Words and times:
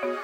Well, 0.00 0.18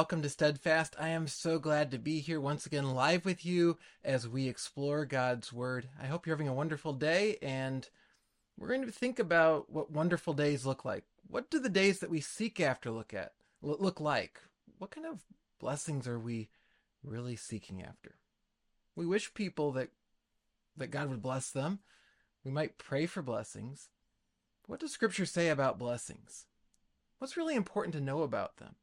welcome 0.00 0.22
to 0.22 0.30
Steadfast. 0.30 0.96
I 0.98 1.10
am 1.10 1.28
so 1.28 1.58
glad 1.58 1.90
to 1.90 1.98
be 1.98 2.20
here 2.20 2.40
once 2.40 2.64
again 2.64 2.94
live 2.94 3.26
with 3.26 3.44
you 3.44 3.76
as 4.02 4.26
we 4.26 4.48
explore 4.48 5.04
God's 5.04 5.52
Word. 5.52 5.90
I 6.02 6.06
hope 6.06 6.26
you're 6.26 6.34
having 6.34 6.48
a 6.48 6.54
wonderful 6.54 6.94
day, 6.94 7.36
and 7.42 7.86
we're 8.56 8.68
going 8.68 8.86
to 8.86 8.90
think 8.90 9.18
about 9.18 9.70
what 9.70 9.90
wonderful 9.90 10.32
days 10.32 10.64
look 10.64 10.86
like. 10.86 11.04
What 11.28 11.50
do 11.50 11.58
the 11.58 11.68
days 11.68 11.98
that 11.98 12.08
we 12.08 12.22
seek 12.22 12.60
after 12.60 12.90
look 12.90 13.12
at 13.12 13.32
look 13.60 14.00
like? 14.00 14.40
What 14.78 14.90
kind 14.90 15.06
of 15.06 15.20
blessings 15.58 16.08
are 16.08 16.18
we 16.18 16.48
really 17.04 17.36
seeking 17.36 17.82
after? 17.82 18.14
We 18.96 19.04
wish 19.04 19.34
people 19.34 19.70
that 19.72 19.90
that 20.78 20.90
God 20.90 21.10
would 21.10 21.20
bless 21.20 21.50
them. 21.50 21.80
We 22.42 22.50
might 22.50 22.78
pray 22.78 23.04
for 23.04 23.20
blessings. 23.20 23.90
What 24.66 24.80
does 24.80 24.92
Scripture 24.92 25.26
say 25.26 25.50
about 25.50 25.78
blessings? 25.78 26.46
What's 27.18 27.36
really 27.36 27.54
important 27.54 27.92
to 27.96 28.00
know 28.00 28.22
about 28.22 28.56
them? 28.56 28.76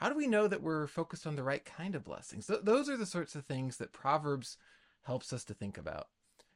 How 0.00 0.08
do 0.08 0.14
we 0.14 0.26
know 0.26 0.48
that 0.48 0.62
we're 0.62 0.86
focused 0.86 1.26
on 1.26 1.36
the 1.36 1.42
right 1.42 1.62
kind 1.62 1.94
of 1.94 2.04
blessings? 2.04 2.46
Th- 2.46 2.60
those 2.62 2.88
are 2.88 2.96
the 2.96 3.04
sorts 3.04 3.34
of 3.34 3.44
things 3.44 3.76
that 3.76 3.92
Proverbs 3.92 4.56
helps 5.02 5.30
us 5.30 5.44
to 5.44 5.52
think 5.52 5.76
about. 5.76 6.06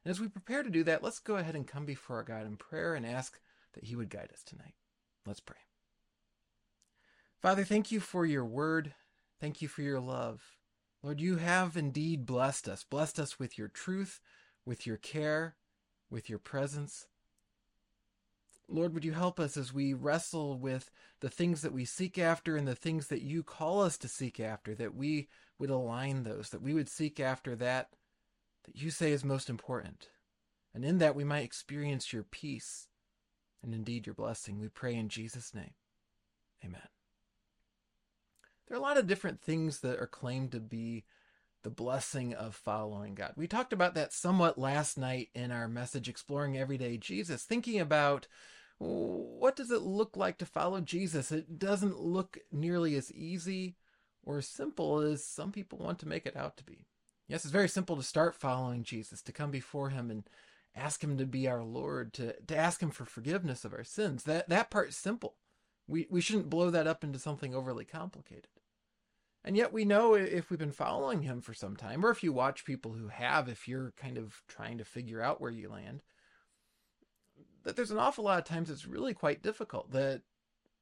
And 0.03 0.11
as 0.11 0.19
we 0.19 0.29
prepare 0.29 0.63
to 0.63 0.71
do 0.71 0.83
that, 0.85 1.03
let's 1.03 1.19
go 1.19 1.37
ahead 1.37 1.55
and 1.55 1.67
come 1.67 1.85
before 1.85 2.17
our 2.17 2.23
God 2.23 2.47
in 2.47 2.57
prayer 2.57 2.95
and 2.95 3.05
ask 3.05 3.39
that 3.75 3.85
He 3.85 3.97
would 3.97 4.09
guide 4.09 4.31
us 4.33 4.43
tonight. 4.43 4.73
Let's 5.27 5.41
pray. 5.41 5.59
Father, 7.43 7.65
thank 7.65 7.93
you 7.93 8.01
for 8.01 8.25
your 8.25 8.47
word. 8.47 8.95
Thank 9.43 9.61
you 9.61 9.69
for 9.69 9.83
your 9.83 10.01
love. 10.01 10.57
Lord, 11.03 11.21
you 11.21 11.37
have 11.37 11.77
indeed 11.77 12.25
blessed 12.25 12.67
us, 12.67 12.83
blessed 12.83 13.21
us 13.21 13.39
with 13.39 13.59
your 13.59 13.69
truth, 13.69 14.23
with 14.65 14.87
your 14.87 14.97
care, 14.97 15.57
with 16.09 16.31
your 16.31 16.39
presence. 16.39 17.09
Lord, 18.69 18.95
would 18.95 19.05
you 19.05 19.13
help 19.13 19.39
us 19.39 19.57
as 19.57 19.73
we 19.73 19.95
wrestle 19.95 20.59
with 20.59 20.91
the 21.21 21.29
things 21.29 21.63
that 21.63 21.73
we 21.73 21.85
seek 21.85 22.19
after 22.19 22.57
and 22.57 22.67
the 22.67 22.75
things 22.75 23.09
that 23.09 23.23
you 23.23 23.43
call 23.43 23.83
us 23.83 23.99
to 23.99 24.09
seek 24.09 24.41
after, 24.41 24.75
that 24.75 24.95
we 24.95 25.29
would 25.59 25.71
align 25.71 26.23
those, 26.23 26.51
that 26.51 26.63
we 26.63 26.75
would 26.75 26.89
seek 26.89 27.21
after 27.21 27.55
that 27.57 27.91
that 28.65 28.77
you 28.81 28.91
say 28.91 29.13
is 29.13 29.25
most 29.25 29.49
important. 29.49 30.09
And 30.75 30.85
in 30.85 30.99
that 30.99 31.15
we 31.15 31.25
might 31.25 31.45
experience 31.45 32.13
your 32.13 32.25
peace 32.25 32.89
and 33.63 33.75
indeed 33.75 34.07
your 34.07 34.15
blessing. 34.15 34.59
We 34.59 34.69
pray 34.69 34.95
in 34.95 35.09
Jesus' 35.09 35.55
name. 35.55 35.75
Amen. 36.65 36.89
There 38.67 38.77
are 38.77 38.81
a 38.81 38.83
lot 38.83 38.99
of 38.99 39.07
different 39.07 39.41
things 39.41 39.81
that 39.81 40.01
are 40.01 40.07
claimed 40.07 40.53
to 40.53 40.61
be 40.61 41.05
the 41.63 41.71
blessing 41.71 42.35
of 42.35 42.55
following 42.55 43.15
God. 43.15 43.33
We 43.37 43.47
talked 43.47 43.73
about 43.73 43.95
that 43.95 44.13
somewhat 44.13 44.59
last 44.59 44.99
night 44.99 45.29
in 45.35 45.51
our 45.51 45.69
message, 45.69 46.09
Exploring 46.09 46.59
Everyday 46.59 46.97
Jesus, 46.97 47.45
thinking 47.45 47.79
about 47.79 48.27
what 48.79 49.57
does 49.57 49.71
it 49.71 49.83
look 49.83 50.17
like 50.17 50.39
to 50.39 50.47
follow 50.47 50.81
Jesus? 50.81 51.31
It 51.31 51.59
doesn't 51.59 52.01
look 52.01 52.39
nearly 52.51 52.97
as 52.97 53.13
easy 53.13 53.77
or 54.23 54.39
as 54.39 54.49
simple 54.49 55.01
as 55.01 55.25
some 55.25 55.53
people 55.53 55.79
want 55.79 55.99
to 56.01 56.09
make 56.09 56.27
it 56.27 56.37
out 56.37 56.57
to 56.57 56.65
be. 56.65 56.87
Yes, 57.29 57.45
it's 57.45 57.53
very 57.53 57.69
simple 57.69 57.97
to 57.97 58.03
start 58.03 58.35
following 58.35 58.83
Jesus, 58.83 59.23
to 59.23 59.33
come 59.33 59.51
before 59.51 59.91
him 59.91 60.11
and 60.11 60.29
ask 60.75 61.03
him 61.03 61.17
to 61.19 61.27
be 61.27 61.49
our 61.49 61.63
Lord, 61.63 62.13
to, 62.15 62.35
to 62.43 62.57
ask 62.57 62.83
him 62.83 62.91
for 62.91 63.05
forgiveness 63.05 63.65
of 63.65 63.73
our 63.73 63.85
sins. 63.85 64.25
That 64.25 64.49
that 64.49 64.71
part's 64.71 64.97
simple. 64.97 65.37
We 65.87 66.07
we 66.11 66.21
shouldn't 66.21 66.51
blow 66.51 66.71
that 66.71 66.87
up 66.87 67.05
into 67.05 67.19
something 67.19 67.55
overly 67.55 67.85
complicated. 67.85 68.49
And 69.45 69.57
yet 69.57 69.73
we 69.73 69.85
know 69.85 70.15
if 70.15 70.49
we've 70.49 70.59
been 70.59 70.73
following 70.73 71.23
him 71.23 71.43
for 71.43 71.53
some 71.53 71.77
time, 71.77 72.05
or 72.05 72.11
if 72.11 72.23
you 72.23 72.33
watch 72.33 72.65
people 72.65 72.93
who 72.93 73.09
have, 73.09 73.47
if 73.49 73.69
you're 73.69 73.93
kind 73.97 74.17
of 74.17 74.43
trying 74.49 74.79
to 74.79 74.85
figure 74.85 75.21
out 75.21 75.41
where 75.41 75.51
you 75.51 75.69
land, 75.69 76.03
that 77.65 77.77
there's 77.77 77.91
an 77.91 77.99
awful 77.99 78.25
lot 78.25 78.39
of 78.39 78.45
times 78.45 78.71
it's 78.71 78.87
really 78.87 79.15
quite 79.15 79.43
difficult 79.43 79.91
that 79.93 80.23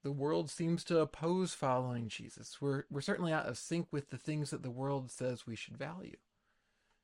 the 0.02 0.12
world 0.12 0.50
seems 0.50 0.84
to 0.84 0.98
oppose 0.98 1.54
following 1.54 2.08
Jesus. 2.08 2.60
We're 2.60 2.84
we're 2.90 3.00
certainly 3.00 3.32
out 3.32 3.46
of 3.46 3.56
sync 3.56 3.86
with 3.90 4.10
the 4.10 4.18
things 4.18 4.50
that 4.50 4.62
the 4.62 4.70
world 4.70 5.10
says 5.10 5.46
we 5.46 5.56
should 5.56 5.76
value. 5.76 6.16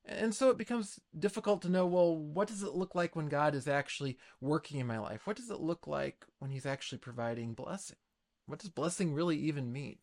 And 0.05 0.35
so 0.35 0.49
it 0.49 0.57
becomes 0.57 0.99
difficult 1.19 1.61
to 1.63 1.69
know, 1.69 1.87
well, 1.87 2.17
what 2.17 2.49
does 2.49 2.63
it 2.63 2.75
look 2.75 2.95
like 2.95 3.15
when 3.15 3.29
God 3.29 3.55
is 3.55 3.69
actually 3.69 4.17
working 4.41 4.81
in 4.81 4.87
my 4.87 4.99
life? 4.99 5.27
What 5.27 5.37
does 5.37 5.51
it 5.51 5.61
look 5.61 5.87
like 5.87 6.25
when 6.39 6.51
he's 6.51 6.65
actually 6.65 6.99
providing 6.99 7.53
blessing? 7.53 7.99
What 8.47 8.59
does 8.59 8.71
blessing 8.71 9.13
really 9.13 9.37
even 9.37 9.71
mean? 9.71 9.99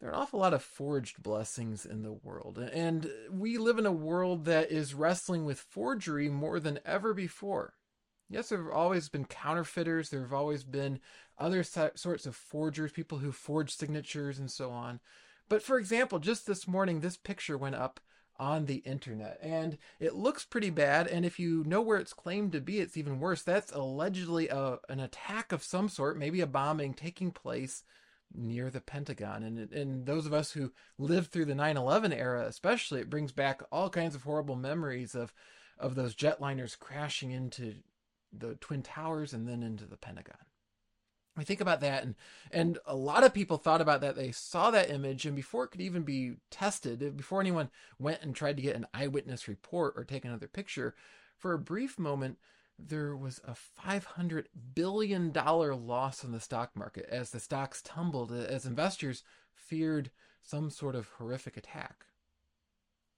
There 0.00 0.08
are 0.08 0.14
an 0.14 0.18
awful 0.18 0.40
lot 0.40 0.54
of 0.54 0.62
forged 0.62 1.22
blessings 1.22 1.84
in 1.84 2.02
the 2.02 2.12
world. 2.12 2.58
And 2.58 3.10
we 3.30 3.58
live 3.58 3.78
in 3.78 3.86
a 3.86 3.92
world 3.92 4.46
that 4.46 4.70
is 4.70 4.94
wrestling 4.94 5.44
with 5.44 5.60
forgery 5.60 6.28
more 6.30 6.58
than 6.58 6.80
ever 6.86 7.12
before. 7.12 7.74
Yes, 8.30 8.48
there 8.48 8.62
have 8.62 8.72
always 8.72 9.08
been 9.08 9.24
counterfeiters, 9.24 10.08
there 10.08 10.22
have 10.22 10.32
always 10.32 10.64
been 10.64 11.00
other 11.36 11.62
sorts 11.62 12.26
of 12.26 12.36
forgers, 12.36 12.92
people 12.92 13.18
who 13.18 13.32
forge 13.32 13.74
signatures 13.74 14.38
and 14.38 14.50
so 14.50 14.70
on. 14.70 15.00
But 15.48 15.62
for 15.62 15.78
example, 15.78 16.18
just 16.18 16.46
this 16.46 16.66
morning, 16.66 17.00
this 17.00 17.16
picture 17.16 17.58
went 17.58 17.74
up 17.74 18.00
on 18.38 18.64
the 18.64 18.76
internet 18.76 19.38
and 19.42 19.76
it 19.98 20.14
looks 20.14 20.46
pretty 20.46 20.70
bad. 20.70 21.08
And 21.08 21.26
if 21.26 21.38
you 21.38 21.62
know 21.66 21.82
where 21.82 21.98
it's 21.98 22.14
claimed 22.14 22.52
to 22.52 22.60
be, 22.60 22.78
it's 22.78 22.96
even 22.96 23.20
worse. 23.20 23.42
That's 23.42 23.72
allegedly 23.72 24.48
a, 24.48 24.78
an 24.88 25.00
attack 25.00 25.52
of 25.52 25.62
some 25.62 25.90
sort, 25.90 26.16
maybe 26.16 26.40
a 26.40 26.46
bombing 26.46 26.94
taking 26.94 27.32
place 27.32 27.82
near 28.34 28.70
the 28.70 28.80
Pentagon. 28.80 29.42
And, 29.42 29.72
and 29.72 30.06
those 30.06 30.26
of 30.26 30.32
us 30.32 30.52
who 30.52 30.72
lived 30.98 31.30
through 31.30 31.46
the 31.46 31.54
9 31.54 31.76
11 31.76 32.12
era, 32.12 32.46
especially, 32.46 33.00
it 33.00 33.10
brings 33.10 33.32
back 33.32 33.62
all 33.70 33.90
kinds 33.90 34.14
of 34.14 34.22
horrible 34.22 34.56
memories 34.56 35.14
of, 35.14 35.32
of 35.78 35.94
those 35.94 36.14
jetliners 36.14 36.78
crashing 36.78 37.30
into 37.30 37.76
the 38.32 38.54
Twin 38.56 38.82
Towers 38.82 39.32
and 39.32 39.48
then 39.48 39.62
into 39.62 39.86
the 39.86 39.96
Pentagon. 39.96 40.36
We 41.36 41.44
think 41.44 41.60
about 41.60 41.80
that, 41.80 42.02
and, 42.02 42.16
and 42.50 42.78
a 42.84 42.94
lot 42.94 43.24
of 43.24 43.32
people 43.32 43.56
thought 43.56 43.80
about 43.80 44.00
that. 44.00 44.16
They 44.16 44.32
saw 44.32 44.70
that 44.72 44.90
image, 44.90 45.24
and 45.24 45.36
before 45.36 45.64
it 45.64 45.68
could 45.68 45.80
even 45.80 46.02
be 46.02 46.34
tested, 46.50 47.16
before 47.16 47.40
anyone 47.40 47.70
went 47.98 48.22
and 48.22 48.34
tried 48.34 48.56
to 48.56 48.62
get 48.62 48.76
an 48.76 48.86
eyewitness 48.92 49.46
report 49.46 49.94
or 49.96 50.04
take 50.04 50.24
another 50.24 50.48
picture, 50.48 50.94
for 51.38 51.52
a 51.52 51.58
brief 51.58 51.98
moment, 51.98 52.38
there 52.88 53.16
was 53.16 53.40
a 53.44 53.54
$500 53.86 54.46
billion 54.74 55.32
loss 55.32 56.24
in 56.24 56.32
the 56.32 56.40
stock 56.40 56.70
market 56.74 57.06
as 57.10 57.30
the 57.30 57.40
stocks 57.40 57.82
tumbled, 57.82 58.32
as 58.32 58.66
investors 58.66 59.22
feared 59.54 60.10
some 60.42 60.70
sort 60.70 60.94
of 60.94 61.08
horrific 61.18 61.56
attack. 61.56 62.06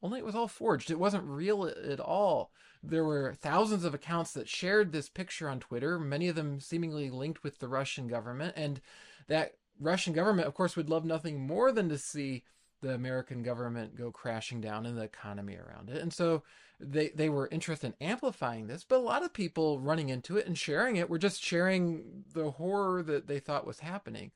Only 0.02 0.18
it 0.18 0.24
was 0.24 0.34
all 0.34 0.48
forged. 0.48 0.90
It 0.90 0.98
wasn't 0.98 1.24
real 1.24 1.64
at 1.64 2.00
all. 2.00 2.50
There 2.82 3.04
were 3.04 3.34
thousands 3.34 3.84
of 3.84 3.94
accounts 3.94 4.32
that 4.32 4.48
shared 4.48 4.90
this 4.90 5.08
picture 5.08 5.48
on 5.48 5.60
Twitter, 5.60 5.98
many 5.98 6.26
of 6.28 6.34
them 6.34 6.58
seemingly 6.58 7.08
linked 7.10 7.44
with 7.44 7.60
the 7.60 7.68
Russian 7.68 8.08
government. 8.08 8.54
And 8.56 8.80
that 9.28 9.52
Russian 9.78 10.12
government, 10.12 10.48
of 10.48 10.54
course, 10.54 10.76
would 10.76 10.90
love 10.90 11.04
nothing 11.04 11.46
more 11.46 11.70
than 11.70 11.88
to 11.88 11.98
see 11.98 12.42
the 12.80 12.94
American 12.94 13.44
government 13.44 13.94
go 13.94 14.10
crashing 14.10 14.60
down 14.60 14.84
and 14.86 14.98
the 14.98 15.02
economy 15.02 15.56
around 15.56 15.88
it. 15.88 16.02
And 16.02 16.12
so 16.12 16.42
they 16.82 17.08
they 17.10 17.28
were 17.28 17.48
interested 17.48 17.94
in 17.98 18.06
amplifying 18.06 18.66
this, 18.66 18.84
but 18.84 18.96
a 18.96 18.98
lot 18.98 19.22
of 19.24 19.32
people 19.32 19.80
running 19.80 20.08
into 20.08 20.36
it 20.36 20.46
and 20.46 20.58
sharing 20.58 20.96
it 20.96 21.08
were 21.08 21.18
just 21.18 21.42
sharing 21.42 22.24
the 22.34 22.52
horror 22.52 23.02
that 23.02 23.26
they 23.26 23.38
thought 23.38 23.66
was 23.66 23.80
happening 23.80 24.32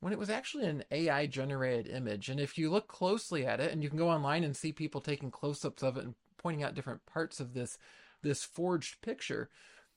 when 0.00 0.12
it 0.12 0.18
was 0.18 0.30
actually 0.30 0.66
an 0.66 0.84
AI 0.90 1.26
generated 1.26 1.88
image. 1.88 2.28
And 2.28 2.40
if 2.40 2.58
you 2.58 2.70
look 2.70 2.88
closely 2.88 3.46
at 3.46 3.60
it 3.60 3.72
and 3.72 3.82
you 3.82 3.88
can 3.88 3.98
go 3.98 4.10
online 4.10 4.44
and 4.44 4.56
see 4.56 4.72
people 4.72 5.00
taking 5.00 5.30
close-ups 5.30 5.82
of 5.82 5.96
it 5.96 6.04
and 6.04 6.14
pointing 6.36 6.62
out 6.62 6.74
different 6.74 7.06
parts 7.06 7.40
of 7.40 7.54
this 7.54 7.78
this 8.22 8.42
forged 8.42 9.00
picture, 9.02 9.50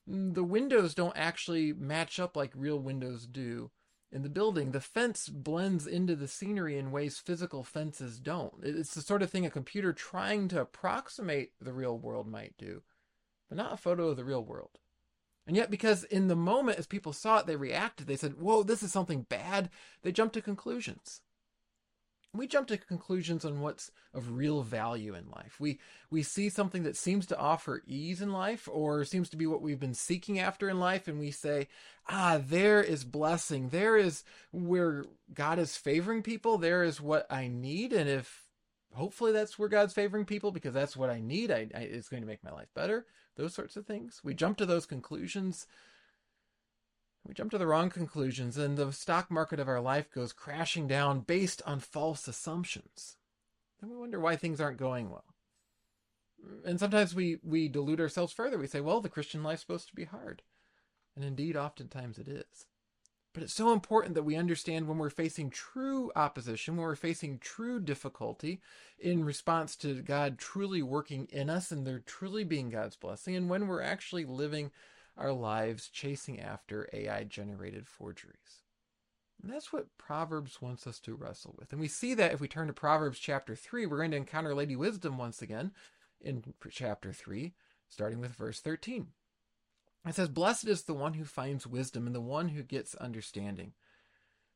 mm, 0.09 0.33
the 0.33 0.43
windows 0.43 0.93
don't 0.93 1.17
actually 1.17 1.73
match 1.73 2.19
up 2.19 2.35
like 2.37 2.51
real 2.55 2.79
windows 2.79 3.25
do 3.25 3.71
in 4.11 4.23
the 4.23 4.29
building, 4.29 4.71
the 4.71 4.79
fence 4.79 5.27
blends 5.27 5.85
into 5.85 6.15
the 6.15 6.27
scenery 6.27 6.77
in 6.77 6.91
ways 6.91 7.17
physical 7.17 7.63
fences 7.63 8.19
don't. 8.19 8.53
It's 8.63 8.93
the 8.93 9.01
sort 9.01 9.21
of 9.21 9.29
thing 9.29 9.45
a 9.45 9.49
computer 9.49 9.91
trying 9.91 10.47
to 10.49 10.61
approximate 10.61 11.51
the 11.59 11.73
real 11.73 11.97
world 11.97 12.27
might 12.27 12.55
do, 12.57 12.83
but 13.49 13.57
not 13.57 13.73
a 13.73 13.77
photo 13.77 14.09
of 14.09 14.17
the 14.17 14.23
real 14.23 14.43
world. 14.43 14.79
And 15.45 15.55
yet, 15.55 15.71
because 15.71 16.03
in 16.05 16.27
the 16.27 16.35
moment, 16.35 16.77
as 16.77 16.87
people 16.87 17.13
saw 17.13 17.39
it, 17.39 17.47
they 17.47 17.55
reacted. 17.55 18.07
They 18.07 18.17
said, 18.17 18.39
Whoa, 18.39 18.63
this 18.63 18.83
is 18.83 18.91
something 18.91 19.25
bad. 19.29 19.69
They 20.03 20.11
jumped 20.11 20.33
to 20.33 20.41
conclusions. 20.41 21.21
We 22.33 22.47
jump 22.47 22.67
to 22.67 22.77
conclusions 22.77 23.45
on 23.45 23.61
what's 23.61 23.91
of 24.13 24.31
real 24.31 24.61
value 24.61 25.13
in 25.15 25.29
life. 25.29 25.59
We 25.59 25.79
we 26.09 26.23
see 26.23 26.49
something 26.49 26.83
that 26.83 26.95
seems 26.95 27.25
to 27.27 27.37
offer 27.37 27.83
ease 27.87 28.21
in 28.21 28.31
life 28.31 28.67
or 28.71 29.03
seems 29.05 29.29
to 29.29 29.37
be 29.37 29.47
what 29.47 29.61
we've 29.61 29.79
been 29.79 29.93
seeking 29.93 30.39
after 30.39 30.69
in 30.69 30.79
life 30.79 31.07
and 31.07 31.19
we 31.19 31.31
say, 31.31 31.67
"Ah, 32.07 32.39
there 32.43 32.81
is 32.81 33.03
blessing. 33.03 33.69
There 33.69 33.97
is 33.97 34.23
where 34.51 35.05
God 35.33 35.59
is 35.59 35.77
favoring 35.77 36.21
people. 36.23 36.57
There 36.57 36.83
is 36.83 37.01
what 37.01 37.25
I 37.29 37.47
need." 37.47 37.93
And 37.93 38.09
if 38.09 38.47
hopefully 38.93 39.31
that's 39.31 39.57
where 39.57 39.69
God's 39.69 39.93
favoring 39.93 40.25
people 40.25 40.51
because 40.51 40.73
that's 40.73 40.97
what 40.97 41.09
I 41.09 41.19
need, 41.19 41.51
I, 41.51 41.67
I 41.73 41.81
it's 41.81 42.09
going 42.09 42.23
to 42.23 42.27
make 42.27 42.43
my 42.43 42.51
life 42.51 42.69
better. 42.73 43.05
Those 43.35 43.53
sorts 43.53 43.77
of 43.77 43.85
things. 43.85 44.21
We 44.23 44.33
jump 44.33 44.57
to 44.57 44.65
those 44.65 44.85
conclusions 44.85 45.67
we 47.27 47.33
jump 47.33 47.51
to 47.51 47.57
the 47.57 47.67
wrong 47.67 47.89
conclusions 47.89 48.57
and 48.57 48.77
the 48.77 48.91
stock 48.93 49.29
market 49.29 49.59
of 49.59 49.67
our 49.67 49.81
life 49.81 50.09
goes 50.09 50.31
crashing 50.31 50.87
down 50.87 51.19
based 51.19 51.61
on 51.65 51.79
false 51.79 52.27
assumptions. 52.27 53.17
Then 53.81 53.89
we 53.89 53.97
wonder 53.97 54.19
why 54.19 54.37
things 54.37 54.61
aren't 54.61 54.77
going 54.77 55.09
well. 55.09 55.25
And 56.65 56.79
sometimes 56.79 57.13
we, 57.13 57.39
we 57.43 57.67
delude 57.67 57.99
ourselves 57.99 58.31
further. 58.31 58.57
We 58.57 58.67
say, 58.67 58.79
well, 58.79 59.01
the 59.01 59.09
Christian 59.09 59.43
life's 59.43 59.61
supposed 59.61 59.89
to 59.89 59.95
be 59.95 60.05
hard. 60.05 60.41
And 61.15 61.25
indeed, 61.25 61.57
oftentimes 61.57 62.17
it 62.17 62.29
is. 62.29 62.65
But 63.33 63.43
it's 63.43 63.53
so 63.53 63.73
important 63.73 64.15
that 64.15 64.23
we 64.23 64.35
understand 64.35 64.87
when 64.87 64.97
we're 64.97 65.09
facing 65.09 65.49
true 65.49 66.11
opposition, 66.15 66.75
when 66.75 66.85
we're 66.85 66.95
facing 66.95 67.39
true 67.39 67.79
difficulty 67.79 68.61
in 68.97 69.25
response 69.25 69.75
to 69.77 70.01
God 70.01 70.37
truly 70.37 70.81
working 70.81 71.27
in 71.31 71.49
us 71.49 71.71
and 71.71 71.85
there 71.85 71.99
truly 71.99 72.43
being 72.43 72.69
God's 72.69 72.95
blessing, 72.95 73.35
and 73.35 73.49
when 73.49 73.67
we're 73.67 73.81
actually 73.81 74.25
living 74.25 74.71
our 75.17 75.31
lives 75.31 75.89
chasing 75.89 76.39
after 76.39 76.89
AI 76.93 77.23
generated 77.23 77.87
forgeries. 77.87 78.63
And 79.41 79.51
that's 79.51 79.71
what 79.71 79.97
Proverbs 79.97 80.61
wants 80.61 80.87
us 80.87 80.99
to 81.01 81.15
wrestle 81.15 81.55
with. 81.57 81.71
And 81.71 81.79
we 81.79 81.87
see 81.87 82.13
that 82.15 82.33
if 82.33 82.39
we 82.39 82.47
turn 82.47 82.67
to 82.67 82.73
Proverbs 82.73 83.19
chapter 83.19 83.55
3, 83.55 83.85
we're 83.85 83.97
going 83.97 84.11
to 84.11 84.17
encounter 84.17 84.55
Lady 84.55 84.75
Wisdom 84.75 85.17
once 85.17 85.41
again 85.41 85.71
in 86.19 86.43
chapter 86.71 87.13
3, 87.13 87.53
starting 87.87 88.19
with 88.19 88.31
verse 88.31 88.59
13. 88.59 89.07
It 90.07 90.15
says, 90.15 90.29
Blessed 90.29 90.67
is 90.67 90.83
the 90.83 90.93
one 90.93 91.13
who 91.13 91.25
finds 91.25 91.67
wisdom 91.67 92.07
and 92.07 92.15
the 92.15 92.21
one 92.21 92.49
who 92.49 92.63
gets 92.63 92.95
understanding. 92.95 93.73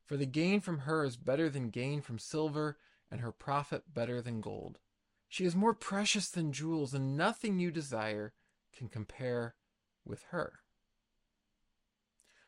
For 0.04 0.16
the 0.16 0.26
gain 0.26 0.60
from 0.60 0.80
her 0.80 1.04
is 1.04 1.16
better 1.16 1.48
than 1.48 1.70
gain 1.70 2.00
from 2.00 2.18
silver, 2.18 2.78
and 3.10 3.20
her 3.20 3.32
profit 3.32 3.92
better 3.92 4.20
than 4.22 4.40
gold. 4.40 4.78
She 5.28 5.44
is 5.44 5.54
more 5.54 5.74
precious 5.74 6.28
than 6.28 6.52
jewels, 6.52 6.92
and 6.94 7.16
nothing 7.16 7.58
you 7.58 7.70
desire 7.70 8.32
can 8.76 8.88
compare 8.88 9.54
with 10.06 10.24
her. 10.30 10.60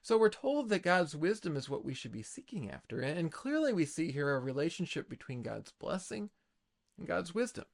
So 0.02 0.18
we're 0.18 0.28
told 0.28 0.68
that 0.68 0.82
God's 0.82 1.16
wisdom 1.16 1.56
is 1.56 1.70
what 1.70 1.84
we 1.84 1.94
should 1.94 2.12
be 2.12 2.22
seeking 2.22 2.70
after, 2.70 3.00
and 3.00 3.32
clearly 3.32 3.72
we 3.72 3.86
see 3.86 4.12
here 4.12 4.30
a 4.30 4.38
relationship 4.38 5.08
between 5.08 5.42
God's 5.42 5.72
blessing 5.72 6.28
and 6.98 7.06
God's 7.06 7.34
wisdom. 7.34 7.64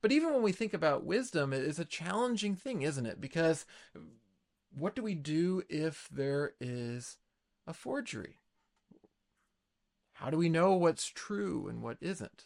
But 0.00 0.10
even 0.10 0.32
when 0.32 0.42
we 0.42 0.52
think 0.52 0.72
about 0.72 1.04
wisdom, 1.04 1.52
it 1.52 1.62
is 1.62 1.78
a 1.78 1.84
challenging 1.84 2.56
thing, 2.56 2.82
isn't 2.82 3.06
it? 3.06 3.20
Because 3.20 3.66
what 4.74 4.96
do 4.96 5.02
we 5.02 5.14
do 5.14 5.62
if 5.68 6.08
there 6.10 6.52
is 6.60 7.18
a 7.66 7.74
forgery? 7.74 8.38
How 10.14 10.30
do 10.30 10.38
we 10.38 10.48
know 10.48 10.74
what's 10.74 11.06
true 11.06 11.68
and 11.68 11.82
what 11.82 11.98
isn't? 12.00 12.44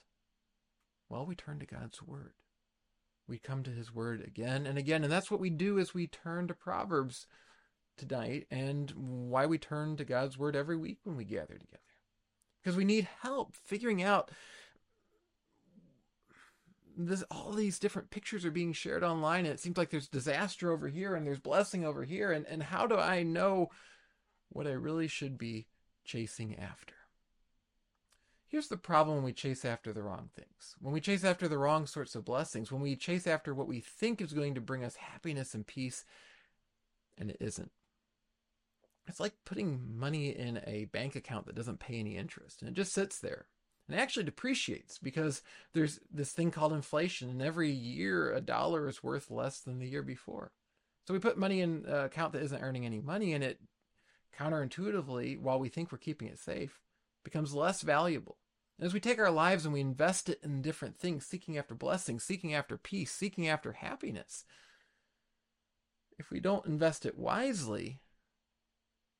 Well, 1.08 1.24
we 1.24 1.34
turn 1.34 1.58
to 1.60 1.66
God's 1.66 2.02
word 2.02 2.34
we 3.28 3.38
come 3.38 3.62
to 3.62 3.70
his 3.70 3.94
word 3.94 4.22
again 4.26 4.66
and 4.66 4.78
again. 4.78 5.04
And 5.04 5.12
that's 5.12 5.30
what 5.30 5.40
we 5.40 5.50
do 5.50 5.78
as 5.78 5.94
we 5.94 6.06
turn 6.06 6.48
to 6.48 6.54
proverbs 6.54 7.26
tonight 7.96 8.46
and 8.50 8.90
why 8.96 9.46
we 9.46 9.58
turn 9.58 9.96
to 9.96 10.04
god's 10.04 10.38
word 10.38 10.56
every 10.56 10.76
week 10.76 10.98
when 11.04 11.16
we 11.16 11.24
gather 11.24 11.58
together. 11.58 11.82
Because 12.62 12.76
we 12.76 12.84
need 12.84 13.08
help 13.22 13.54
figuring 13.54 14.02
out 14.02 14.30
this 16.96 17.22
all 17.30 17.52
these 17.52 17.78
different 17.78 18.10
pictures 18.10 18.44
are 18.44 18.50
being 18.50 18.72
shared 18.72 19.04
online. 19.04 19.44
And 19.44 19.54
it 19.54 19.60
seems 19.60 19.76
like 19.76 19.90
there's 19.90 20.08
disaster 20.08 20.72
over 20.72 20.88
here 20.88 21.14
and 21.14 21.26
there's 21.26 21.38
blessing 21.38 21.84
over 21.84 22.04
here. 22.04 22.32
And, 22.32 22.46
and 22.46 22.62
how 22.62 22.86
do 22.86 22.96
i 22.96 23.22
know 23.22 23.68
what 24.50 24.66
i 24.66 24.70
really 24.70 25.08
should 25.08 25.38
be 25.38 25.66
chasing 26.04 26.58
after 26.58 26.94
Here's 28.48 28.68
the 28.68 28.78
problem 28.78 29.16
when 29.16 29.24
we 29.24 29.34
chase 29.34 29.64
after 29.64 29.92
the 29.92 30.02
wrong 30.02 30.30
things. 30.34 30.74
When 30.80 30.94
we 30.94 31.02
chase 31.02 31.22
after 31.22 31.48
the 31.48 31.58
wrong 31.58 31.86
sorts 31.86 32.14
of 32.14 32.24
blessings, 32.24 32.72
when 32.72 32.80
we 32.80 32.96
chase 32.96 33.26
after 33.26 33.54
what 33.54 33.68
we 33.68 33.80
think 33.80 34.22
is 34.22 34.32
going 34.32 34.54
to 34.54 34.60
bring 34.60 34.82
us 34.82 34.96
happiness 34.96 35.54
and 35.54 35.66
peace, 35.66 36.04
and 37.18 37.30
it 37.30 37.36
isn't. 37.40 37.70
It's 39.06 39.20
like 39.20 39.34
putting 39.44 39.98
money 39.98 40.30
in 40.30 40.62
a 40.66 40.86
bank 40.86 41.14
account 41.14 41.46
that 41.46 41.56
doesn't 41.56 41.80
pay 41.80 41.98
any 41.98 42.16
interest, 42.16 42.62
and 42.62 42.70
it 42.70 42.74
just 42.74 42.92
sits 42.92 43.18
there. 43.18 43.46
And 43.86 43.98
it 43.98 44.00
actually 44.00 44.24
depreciates 44.24 44.98
because 44.98 45.42
there's 45.74 46.00
this 46.10 46.32
thing 46.32 46.50
called 46.50 46.72
inflation, 46.72 47.28
and 47.28 47.42
every 47.42 47.70
year 47.70 48.32
a 48.32 48.40
dollar 48.40 48.88
is 48.88 49.02
worth 49.02 49.30
less 49.30 49.60
than 49.60 49.78
the 49.78 49.88
year 49.88 50.02
before. 50.02 50.52
So 51.06 51.12
we 51.12 51.20
put 51.20 51.38
money 51.38 51.60
in 51.60 51.84
an 51.86 52.04
account 52.04 52.32
that 52.32 52.42
isn't 52.42 52.62
earning 52.62 52.86
any 52.86 53.00
money, 53.00 53.34
and 53.34 53.44
it 53.44 53.60
counterintuitively, 54.38 55.38
while 55.38 55.58
we 55.58 55.68
think 55.68 55.92
we're 55.92 55.98
keeping 55.98 56.28
it 56.28 56.38
safe, 56.38 56.80
becomes 57.28 57.54
less 57.54 57.82
valuable. 57.82 58.38
And 58.78 58.86
as 58.86 58.94
we 58.94 59.00
take 59.00 59.18
our 59.18 59.30
lives 59.30 59.66
and 59.66 59.74
we 59.74 59.82
invest 59.82 60.30
it 60.30 60.40
in 60.42 60.62
different 60.62 60.98
things, 60.98 61.26
seeking 61.26 61.58
after 61.58 61.74
blessings, 61.74 62.24
seeking 62.24 62.54
after 62.54 62.78
peace, 62.78 63.12
seeking 63.12 63.46
after 63.46 63.72
happiness, 63.72 64.46
if 66.18 66.30
we 66.30 66.40
don't 66.40 66.64
invest 66.64 67.04
it 67.04 67.18
wisely, 67.18 68.00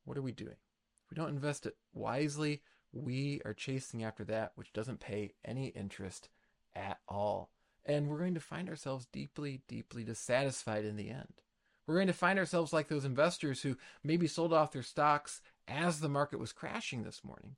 what 0.07 0.17
are 0.17 0.23
we 0.23 0.33
doing? 0.33 0.57
If 1.05 1.11
we 1.11 1.17
don't 1.17 1.29
invest 1.29 1.67
it 1.67 1.77
wisely, 1.93 2.63
we 2.93 3.43
are 3.45 3.53
chasing 3.53 4.03
after 4.03 4.25
that 4.25 4.53
which 4.55 4.73
doesn't 4.73 5.01
pay 5.01 5.35
any 5.45 5.67
interest 5.67 6.31
at 6.75 7.01
all. 7.07 7.51
And 7.85 8.09
we're 8.09 8.21
going 8.21 8.35
to 8.35 8.41
find 8.41 8.71
ourselves 8.71 9.07
deeply, 9.13 9.61
deeply 9.69 10.03
dissatisfied 10.03 10.87
in 10.87 10.97
the 10.97 11.11
end. 11.11 11.43
We're 11.87 11.97
going 11.97 12.07
to 12.07 12.15
find 12.15 12.39
ourselves 12.39 12.73
like 12.73 12.89
those 12.89 13.05
investors 13.05 13.61
who 13.61 13.77
maybe 14.03 14.29
sold 14.29 14.55
off 14.55 14.73
their 14.73 14.83
stocks 14.83 15.43
as 15.67 16.01
the 16.01 16.09
market 16.09 16.39
was 16.39 16.53
crashing 16.53 17.03
this 17.03 17.23
morning 17.23 17.57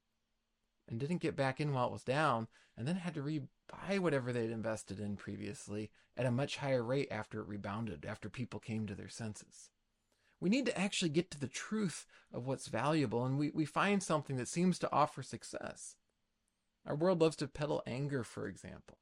and 0.91 0.99
didn't 0.99 1.21
get 1.23 1.37
back 1.37 1.61
in 1.61 1.73
while 1.73 1.87
it 1.87 1.93
was 1.93 2.03
down, 2.03 2.49
and 2.77 2.87
then 2.87 2.97
had 2.97 3.15
to 3.15 3.23
rebuy 3.23 3.99
whatever 3.99 4.33
they'd 4.33 4.51
invested 4.51 5.01
in 5.01 5.17
previously 5.17 5.91
at 6.17 6.27
a 6.27 6.31
much 6.31 6.57
higher 6.57 6.83
rate 6.83 7.09
after 7.11 7.41
it 7.41 7.49
rebounded, 7.49 8.05
after 8.05 8.29
people 8.29 8.61
came 8.61 8.87
to 8.87 8.95
their 8.95 9.09
senses. 9.09 9.71
We 10.41 10.51
need 10.51 10.67
to 10.67 10.79
actually 10.79 11.11
get 11.11 11.31
to 11.31 11.41
the 11.41 11.49
truth 11.49 12.07
of 12.33 12.47
what's 12.47 12.69
valuable, 12.69 13.25
and 13.25 13.39
we, 13.39 13.51
we 13.51 13.65
find 13.65 14.03
something 14.03 14.37
that 14.37 14.49
seems 14.49 14.79
to 14.81 14.93
offer 14.93 15.23
success. 15.23 15.97
Our 16.87 16.97
world 16.97 17.21
loves 17.21 17.37
to 17.37 17.47
peddle 17.47 17.83
anger, 17.87 18.25
for 18.25 18.49
example. 18.49 18.99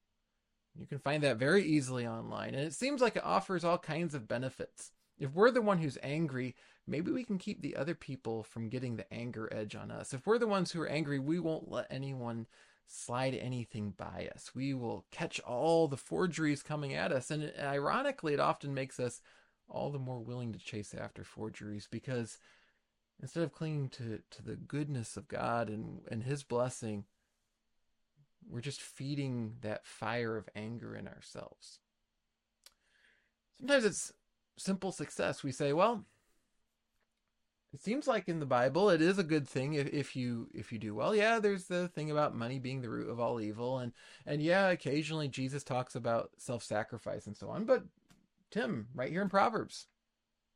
You 0.78 0.86
can 0.86 0.98
find 0.98 1.22
that 1.22 1.38
very 1.38 1.64
easily 1.64 2.06
online, 2.06 2.54
and 2.54 2.64
it 2.64 2.74
seems 2.74 3.00
like 3.00 3.16
it 3.16 3.24
offers 3.24 3.64
all 3.64 3.78
kinds 3.78 4.14
of 4.14 4.28
benefits. 4.28 4.92
If 5.18 5.34
we're 5.34 5.50
the 5.50 5.62
one 5.62 5.78
who's 5.78 5.98
angry, 6.02 6.54
maybe 6.86 7.10
we 7.10 7.24
can 7.24 7.38
keep 7.38 7.60
the 7.60 7.76
other 7.76 7.94
people 7.94 8.42
from 8.42 8.68
getting 8.68 8.96
the 8.96 9.12
anger 9.12 9.48
edge 9.52 9.74
on 9.74 9.90
us. 9.90 10.14
If 10.14 10.26
we're 10.26 10.38
the 10.38 10.46
ones 10.46 10.70
who 10.70 10.80
are 10.80 10.88
angry, 10.88 11.18
we 11.18 11.38
won't 11.40 11.70
let 11.70 11.86
anyone 11.90 12.46
slide 12.86 13.34
anything 13.34 13.94
by 13.96 14.30
us. 14.34 14.52
We 14.54 14.74
will 14.74 15.04
catch 15.10 15.40
all 15.40 15.88
the 15.88 15.96
forgeries 15.96 16.62
coming 16.62 16.94
at 16.94 17.12
us. 17.12 17.30
And 17.30 17.52
ironically, 17.60 18.32
it 18.32 18.40
often 18.40 18.72
makes 18.74 18.98
us 18.98 19.20
all 19.68 19.90
the 19.90 19.98
more 19.98 20.20
willing 20.20 20.52
to 20.52 20.58
chase 20.58 20.94
after 20.94 21.24
forgeries 21.24 21.86
because 21.90 22.38
instead 23.20 23.42
of 23.42 23.52
clinging 23.52 23.90
to, 23.90 24.20
to 24.30 24.42
the 24.42 24.56
goodness 24.56 25.16
of 25.16 25.28
God 25.28 25.68
and, 25.68 26.00
and 26.10 26.22
His 26.22 26.42
blessing, 26.42 27.04
we're 28.48 28.60
just 28.60 28.80
feeding 28.80 29.56
that 29.60 29.84
fire 29.84 30.36
of 30.36 30.48
anger 30.56 30.96
in 30.96 31.06
ourselves. 31.06 31.80
Sometimes 33.58 33.84
it's 33.84 34.12
simple 34.58 34.92
success. 34.92 35.42
We 35.42 35.52
say, 35.52 35.72
well, 35.72 36.04
it 37.72 37.82
seems 37.82 38.06
like 38.06 38.28
in 38.28 38.40
the 38.40 38.46
Bible 38.46 38.90
it 38.90 39.02
is 39.02 39.18
a 39.18 39.24
good 39.24 39.46
thing 39.46 39.74
if, 39.74 39.88
if 39.88 40.16
you 40.16 40.48
if 40.54 40.72
you 40.72 40.78
do 40.78 40.94
well. 40.94 41.14
Yeah, 41.14 41.38
there's 41.38 41.64
the 41.64 41.88
thing 41.88 42.10
about 42.10 42.34
money 42.34 42.58
being 42.58 42.80
the 42.80 42.90
root 42.90 43.10
of 43.10 43.20
all 43.20 43.40
evil, 43.40 43.78
and 43.78 43.92
and 44.26 44.42
yeah, 44.42 44.68
occasionally 44.68 45.28
Jesus 45.28 45.64
talks 45.64 45.94
about 45.94 46.30
self-sacrifice 46.38 47.26
and 47.26 47.36
so 47.36 47.50
on. 47.50 47.64
But 47.64 47.84
Tim, 48.50 48.88
right 48.94 49.10
here 49.10 49.22
in 49.22 49.28
Proverbs, 49.28 49.86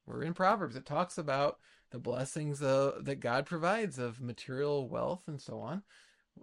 we're 0.07 0.23
in 0.23 0.35
Proverbs. 0.35 0.75
It 0.77 0.87
talks 0.87 1.19
about 1.19 1.59
the 1.91 1.99
blessings 1.99 2.63
uh, 2.63 2.93
that 3.03 3.21
God 3.21 3.45
provides 3.45 3.99
of 3.99 4.23
material 4.23 4.89
wealth 4.89 5.25
and 5.27 5.41
so 5.41 5.61
on. 5.61 5.83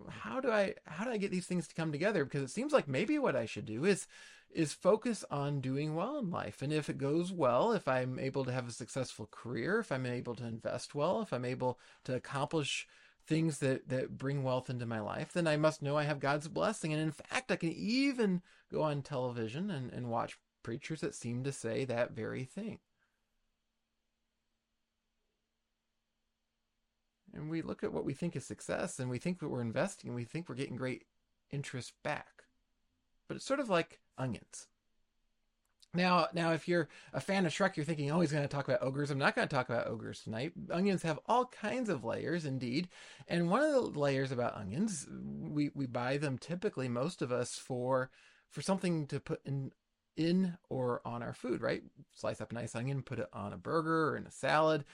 How 0.07 0.39
do 0.39 0.51
I 0.51 0.75
how 0.85 1.03
do 1.03 1.09
I 1.09 1.17
get 1.17 1.31
these 1.31 1.47
things 1.47 1.67
to 1.67 1.75
come 1.75 1.91
together? 1.91 2.23
Because 2.23 2.43
it 2.43 2.51
seems 2.51 2.73
like 2.73 2.87
maybe 2.87 3.17
what 3.17 3.35
I 3.35 3.45
should 3.45 3.65
do 3.65 3.85
is 3.85 4.05
is 4.51 4.73
focus 4.73 5.23
on 5.29 5.61
doing 5.61 5.95
well 5.95 6.17
in 6.17 6.31
life. 6.31 6.61
And 6.61 6.73
if 6.73 6.89
it 6.89 6.97
goes 6.97 7.31
well, 7.31 7.71
if 7.71 7.87
I'm 7.87 8.17
able 8.17 8.43
to 8.45 8.51
have 8.51 8.67
a 8.67 8.71
successful 8.71 9.27
career, 9.31 9.79
if 9.79 9.91
I'm 9.91 10.05
able 10.05 10.35
to 10.35 10.45
invest 10.45 10.95
well, 10.95 11.21
if 11.21 11.31
I'm 11.31 11.45
able 11.45 11.79
to 12.05 12.15
accomplish 12.15 12.87
things 13.27 13.59
that, 13.59 13.89
that 13.89 14.17
bring 14.17 14.41
wealth 14.43 14.69
into 14.69 14.87
my 14.87 14.99
life, 14.99 15.33
then 15.33 15.47
I 15.47 15.55
must 15.55 15.81
know 15.81 15.97
I 15.97 16.03
have 16.03 16.19
God's 16.19 16.47
blessing. 16.47 16.93
And 16.93 17.01
in 17.01 17.11
fact, 17.11 17.51
I 17.51 17.55
can 17.55 17.71
even 17.71 18.41
go 18.71 18.81
on 18.81 19.03
television 19.03 19.69
and, 19.69 19.91
and 19.93 20.09
watch 20.09 20.39
preachers 20.63 21.01
that 21.01 21.15
seem 21.15 21.43
to 21.43 21.51
say 21.51 21.85
that 21.85 22.11
very 22.11 22.43
thing. 22.43 22.79
And 27.33 27.49
we 27.49 27.61
look 27.61 27.83
at 27.83 27.93
what 27.93 28.05
we 28.05 28.13
think 28.13 28.35
is 28.35 28.45
success 28.45 28.99
and 28.99 29.09
we 29.09 29.19
think 29.19 29.39
that 29.39 29.49
we're 29.49 29.61
investing 29.61 30.09
and 30.09 30.15
we 30.15 30.25
think 30.25 30.49
we're 30.49 30.55
getting 30.55 30.75
great 30.75 31.03
interest 31.51 31.93
back. 32.03 32.38
But 33.29 33.37
it's 33.37 33.45
sort 33.45 33.61
of 33.61 33.69
like 33.69 34.01
onions. 34.17 34.67
Now, 35.93 36.27
now, 36.33 36.51
if 36.51 36.67
you're 36.67 36.87
a 37.13 37.21
fan 37.21 37.45
of 37.45 37.53
Shrek, 37.53 37.75
you're 37.75 37.85
thinking, 37.85 38.11
oh, 38.11 38.19
he's 38.19 38.31
going 38.31 38.43
to 38.43 38.47
talk 38.47 38.67
about 38.67 38.83
ogres. 38.83 39.09
I'm 39.09 39.17
not 39.17 39.35
going 39.35 39.47
to 39.47 39.55
talk 39.55 39.69
about 39.69 39.87
ogres 39.87 40.21
tonight. 40.21 40.51
Onions 40.71 41.01
have 41.01 41.19
all 41.25 41.45
kinds 41.45 41.89
of 41.89 42.03
layers, 42.03 42.45
indeed. 42.45 42.89
And 43.27 43.49
one 43.49 43.63
of 43.63 43.71
the 43.71 43.99
layers 43.99 44.31
about 44.31 44.55
onions, 44.55 45.07
we, 45.09 45.71
we 45.73 45.87
buy 45.87 46.17
them 46.17 46.37
typically, 46.37 46.89
most 46.89 47.21
of 47.21 47.31
us, 47.31 47.55
for 47.55 48.11
for 48.51 48.61
something 48.61 49.05
to 49.07 49.19
put 49.19 49.41
in 49.45 49.71
in 50.17 50.57
or 50.69 51.01
on 51.05 51.23
our 51.23 51.33
food, 51.33 51.61
right? 51.61 51.83
Slice 52.13 52.41
up 52.41 52.51
a 52.51 52.55
nice 52.55 52.75
onion, 52.75 53.01
put 53.01 53.19
it 53.19 53.29
on 53.31 53.53
a 53.53 53.57
burger 53.57 54.09
or 54.09 54.17
in 54.17 54.25
a 54.25 54.31
salad, 54.31 54.85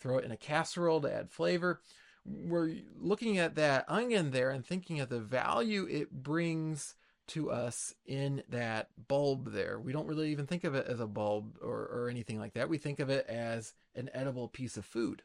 throw 0.00 0.18
it 0.18 0.24
in 0.24 0.32
a 0.32 0.36
casserole 0.36 1.00
to 1.00 1.12
add 1.12 1.30
flavor. 1.30 1.80
We're 2.24 2.74
looking 2.96 3.38
at 3.38 3.54
that 3.54 3.84
onion 3.88 4.32
there 4.32 4.50
and 4.50 4.66
thinking 4.66 5.00
of 5.00 5.08
the 5.08 5.20
value 5.20 5.86
it 5.88 6.10
brings 6.10 6.94
to 7.28 7.50
us 7.50 7.94
in 8.04 8.42
that 8.48 8.90
bulb 9.08 9.52
there. 9.52 9.80
We 9.80 9.92
don't 9.92 10.06
really 10.06 10.30
even 10.30 10.46
think 10.46 10.64
of 10.64 10.74
it 10.74 10.86
as 10.86 11.00
a 11.00 11.06
bulb 11.06 11.58
or, 11.62 11.88
or 11.92 12.08
anything 12.08 12.38
like 12.38 12.54
that. 12.54 12.68
We 12.68 12.78
think 12.78 13.00
of 13.00 13.10
it 13.10 13.26
as 13.26 13.74
an 13.94 14.10
edible 14.14 14.48
piece 14.48 14.76
of 14.76 14.84
food. 14.84 15.22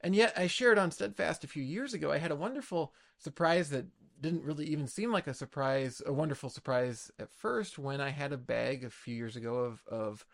And 0.00 0.14
yet, 0.14 0.34
I 0.36 0.46
shared 0.46 0.78
on 0.78 0.90
Steadfast 0.90 1.44
a 1.44 1.48
few 1.48 1.62
years 1.62 1.94
ago, 1.94 2.12
I 2.12 2.18
had 2.18 2.30
a 2.30 2.36
wonderful 2.36 2.92
surprise 3.18 3.70
that 3.70 3.86
didn't 4.20 4.44
really 4.44 4.66
even 4.66 4.86
seem 4.86 5.12
like 5.12 5.26
a 5.26 5.34
surprise, 5.34 6.02
a 6.04 6.12
wonderful 6.12 6.50
surprise 6.50 7.10
at 7.18 7.30
first 7.30 7.78
when 7.78 8.00
I 8.00 8.10
had 8.10 8.32
a 8.32 8.38
bag 8.38 8.84
a 8.84 8.90
few 8.90 9.14
years 9.14 9.36
ago 9.36 9.56
of, 9.56 9.82
of 9.86 10.26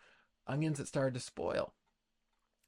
onions 0.47 0.79
that 0.79 0.89
started 0.89 1.15
to 1.15 1.21
spoil. 1.21 1.73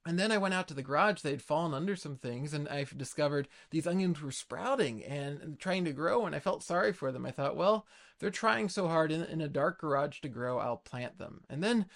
And 0.04 0.18
then 0.18 0.32
I 0.32 0.38
went 0.38 0.54
out 0.54 0.66
to 0.68 0.74
the 0.74 0.82
garage. 0.82 1.20
They'd 1.20 1.40
fallen 1.40 1.74
under 1.74 1.94
some 1.94 2.16
things, 2.16 2.52
and 2.52 2.68
I 2.68 2.84
discovered 2.96 3.46
these 3.70 3.86
onions 3.86 4.20
were 4.20 4.32
sprouting 4.32 5.04
and 5.04 5.58
trying 5.60 5.84
to 5.84 5.92
grow. 5.92 6.26
And 6.26 6.34
I 6.34 6.40
felt 6.40 6.64
sorry 6.64 6.92
for 6.92 7.12
them. 7.12 7.24
I 7.24 7.30
thought, 7.30 7.56
well, 7.56 7.86
they're 8.18 8.30
trying 8.30 8.68
so 8.68 8.88
hard 8.88 9.12
in, 9.12 9.22
in 9.22 9.40
a 9.40 9.48
dark 9.48 9.80
garage 9.80 10.20
to 10.20 10.28
grow. 10.28 10.58
I'll 10.58 10.78
plant 10.78 11.18
them. 11.18 11.42
And 11.48 11.62
then 11.62 11.86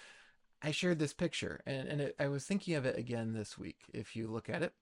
I 0.61 0.71
shared 0.71 0.99
this 0.99 1.13
picture, 1.13 1.61
and, 1.65 1.87
and 1.87 2.01
it, 2.01 2.15
I 2.19 2.29
was 2.29 2.45
thinking 2.45 2.75
of 2.75 2.85
it 2.85 2.97
again 2.97 3.33
this 3.33 3.57
week. 3.57 3.77
If 3.93 4.15
you 4.15 4.27
look 4.27 4.49
at 4.49 4.63
it, 4.63 4.73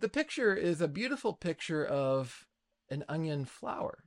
the 0.00 0.08
picture 0.08 0.54
is 0.54 0.80
a 0.80 0.88
beautiful 0.88 1.34
picture 1.34 1.84
of 1.84 2.46
an 2.90 3.04
onion 3.08 3.44
flower. 3.44 4.04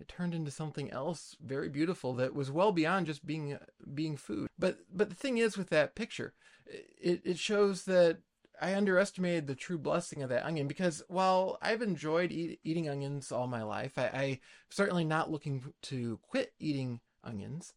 It 0.00 0.08
turned 0.08 0.34
into 0.34 0.50
something 0.50 0.90
else 0.90 1.36
very 1.44 1.68
beautiful 1.68 2.14
that 2.14 2.34
was 2.34 2.50
well 2.50 2.72
beyond 2.72 3.06
just 3.06 3.26
being 3.26 3.58
being 3.94 4.16
food. 4.16 4.48
But 4.58 4.78
but 4.92 5.10
the 5.10 5.14
thing 5.14 5.38
is 5.38 5.58
with 5.58 5.68
that 5.70 5.94
picture, 5.94 6.32
it, 6.66 7.20
it 7.24 7.38
shows 7.38 7.84
that 7.84 8.18
I 8.60 8.74
underestimated 8.74 9.46
the 9.46 9.54
true 9.54 9.78
blessing 9.78 10.22
of 10.22 10.30
that 10.30 10.44
onion 10.44 10.68
because 10.68 11.02
while 11.08 11.58
I've 11.62 11.82
enjoyed 11.82 12.32
eat, 12.32 12.60
eating 12.64 12.88
onions 12.88 13.30
all 13.30 13.46
my 13.46 13.62
life, 13.62 13.98
I, 13.98 14.04
I 14.04 14.40
certainly 14.70 15.04
not 15.04 15.30
looking 15.30 15.72
to 15.82 16.18
quit 16.22 16.52
eating 16.58 17.00
onions. 17.22 17.74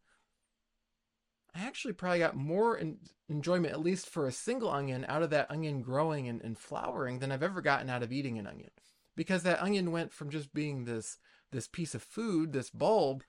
I 1.55 1.65
actually 1.65 1.93
probably 1.93 2.19
got 2.19 2.35
more 2.35 2.81
enjoyment, 3.29 3.73
at 3.73 3.79
least 3.79 4.09
for 4.09 4.27
a 4.27 4.31
single 4.31 4.71
onion, 4.71 5.05
out 5.07 5.23
of 5.23 5.29
that 5.29 5.51
onion 5.51 5.81
growing 5.81 6.27
and, 6.27 6.41
and 6.41 6.57
flowering 6.57 7.19
than 7.19 7.31
I've 7.31 7.43
ever 7.43 7.61
gotten 7.61 7.89
out 7.89 8.01
of 8.01 8.11
eating 8.11 8.39
an 8.39 8.47
onion 8.47 8.71
because 9.15 9.43
that 9.43 9.61
onion 9.61 9.91
went 9.91 10.11
from 10.11 10.29
just 10.29 10.53
being 10.53 10.85
this 10.85 11.17
this 11.53 11.67
piece 11.67 11.95
of 11.95 12.03
food, 12.03 12.51
this 12.51 12.69
bulb, 12.69 13.23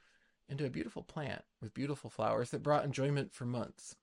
into 0.49 0.67
a 0.67 0.71
beautiful 0.71 1.03
plant 1.03 1.43
with 1.61 1.75
beautiful 1.75 2.11
flowers 2.11 2.51
that 2.51 2.63
brought 2.63 2.85
enjoyment 2.85 3.33
for 3.33 3.47
months. 3.47 3.97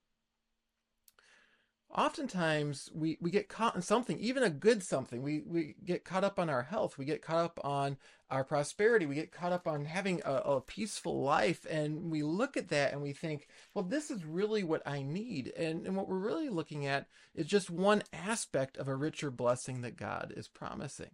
Oftentimes 1.94 2.90
we, 2.94 3.18
we 3.20 3.30
get 3.32 3.50
caught 3.50 3.76
in 3.76 3.82
something, 3.82 4.18
even 4.18 4.44
a 4.44 4.50
good 4.50 4.82
something. 4.82 5.22
We, 5.22 5.42
we 5.46 5.76
get 5.84 6.06
caught 6.06 6.24
up 6.24 6.40
on 6.40 6.50
our 6.50 6.64
health. 6.64 6.98
We 6.98 7.04
get 7.04 7.22
caught 7.22 7.44
up 7.44 7.60
on 7.66 7.98
our 8.30 8.46
prosperity. 8.46 9.06
We 9.06 9.16
get 9.16 9.34
caught 9.34 9.52
up 9.52 9.68
on 9.68 9.84
having 9.84 10.22
a, 10.24 10.36
a 10.36 10.62
peaceful 10.62 11.22
life. 11.22 11.66
And 11.70 12.10
we 12.10 12.24
look 12.24 12.56
at 12.56 12.70
that 12.70 12.94
and 12.94 13.02
we 13.02 13.12
think, 13.12 13.50
well, 13.74 13.84
this 13.84 14.10
is 14.10 14.24
really 14.24 14.64
what 14.64 14.88
I 14.88 15.02
need. 15.02 15.52
And, 15.58 15.86
and 15.86 15.98
what 15.98 16.08
we're 16.08 16.16
really 16.16 16.48
looking 16.48 16.86
at 16.86 17.08
is 17.36 17.46
just 17.46 17.70
one 17.70 18.04
aspect 18.14 18.78
of 18.78 18.88
a 18.88 18.96
richer 18.96 19.30
blessing 19.30 19.82
that 19.82 19.98
God 19.98 20.34
is 20.36 20.48
promising 20.48 21.12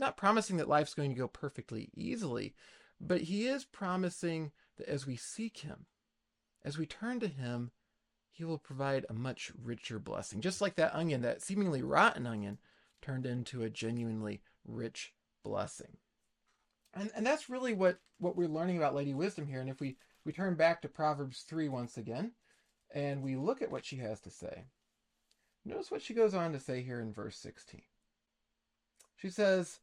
not 0.00 0.16
promising 0.16 0.56
that 0.56 0.68
life's 0.68 0.94
going 0.94 1.10
to 1.10 1.18
go 1.18 1.28
perfectly 1.28 1.90
easily, 1.94 2.54
but 3.00 3.22
he 3.22 3.46
is 3.46 3.64
promising 3.64 4.52
that 4.78 4.88
as 4.88 5.06
we 5.06 5.16
seek 5.16 5.58
him, 5.58 5.86
as 6.64 6.78
we 6.78 6.86
turn 6.86 7.20
to 7.20 7.28
him, 7.28 7.70
he 8.30 8.44
will 8.44 8.58
provide 8.58 9.06
a 9.08 9.14
much 9.14 9.50
richer 9.62 9.98
blessing. 9.98 10.40
Just 10.40 10.60
like 10.60 10.74
that 10.76 10.94
onion, 10.94 11.22
that 11.22 11.42
seemingly 11.42 11.82
rotten 11.82 12.26
onion, 12.26 12.58
turned 13.00 13.24
into 13.24 13.62
a 13.62 13.70
genuinely 13.70 14.42
rich 14.64 15.14
blessing. 15.42 15.96
And, 16.92 17.10
and 17.14 17.26
that's 17.26 17.48
really 17.48 17.72
what, 17.72 17.98
what 18.18 18.36
we're 18.36 18.48
learning 18.48 18.78
about 18.78 18.94
Lady 18.94 19.14
Wisdom 19.14 19.46
here. 19.46 19.60
And 19.60 19.70
if 19.70 19.80
we, 19.80 19.96
we 20.24 20.32
turn 20.32 20.54
back 20.54 20.82
to 20.82 20.88
Proverbs 20.88 21.44
3 21.48 21.68
once 21.68 21.96
again, 21.96 22.32
and 22.94 23.22
we 23.22 23.36
look 23.36 23.62
at 23.62 23.70
what 23.70 23.84
she 23.84 23.96
has 23.96 24.20
to 24.20 24.30
say, 24.30 24.66
notice 25.64 25.90
what 25.90 26.02
she 26.02 26.14
goes 26.14 26.34
on 26.34 26.52
to 26.52 26.60
say 26.60 26.82
here 26.82 27.00
in 27.00 27.12
verse 27.12 27.36
16. 27.38 27.82
She 29.16 29.30
says, 29.30 29.80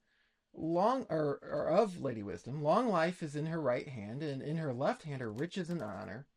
long 0.56 1.06
or, 1.10 1.40
or 1.42 1.70
of 1.70 2.02
Lady 2.02 2.24
Wisdom, 2.24 2.64
long 2.64 2.90
life 2.90 3.24
is 3.24 3.36
in 3.36 3.48
her 3.48 3.62
right 3.62 3.88
hand, 3.88 4.22
and 4.22 4.42
in 4.42 4.58
her 4.58 4.74
left 4.74 5.04
hand 5.04 5.22
are 5.22 5.32
riches 5.32 5.70
and 5.70 5.82
honor. 5.82 6.28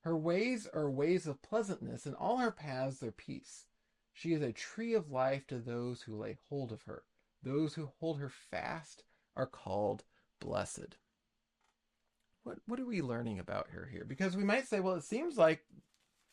Her 0.00 0.16
ways 0.16 0.68
are 0.72 0.90
ways 0.90 1.26
of 1.26 1.42
pleasantness, 1.42 2.06
and 2.06 2.14
all 2.14 2.38
her 2.38 2.52
paths 2.52 3.02
are 3.02 3.12
peace. 3.12 3.66
She 4.12 4.32
is 4.32 4.42
a 4.42 4.52
tree 4.52 4.94
of 4.94 5.10
life 5.10 5.46
to 5.48 5.58
those 5.58 6.02
who 6.02 6.16
lay 6.16 6.38
hold 6.48 6.72
of 6.72 6.82
her. 6.82 7.02
Those 7.42 7.74
who 7.74 7.90
hold 7.98 8.18
her 8.18 8.30
fast 8.30 9.04
are 9.36 9.46
called 9.46 10.04
blessed. 10.40 10.96
What 12.44 12.58
what 12.66 12.80
are 12.80 12.86
we 12.86 13.02
learning 13.02 13.38
about 13.38 13.70
her 13.70 13.86
here? 13.90 14.04
Because 14.04 14.36
we 14.36 14.44
might 14.44 14.68
say, 14.68 14.80
well, 14.80 14.94
it 14.94 15.04
seems 15.04 15.36
like 15.36 15.64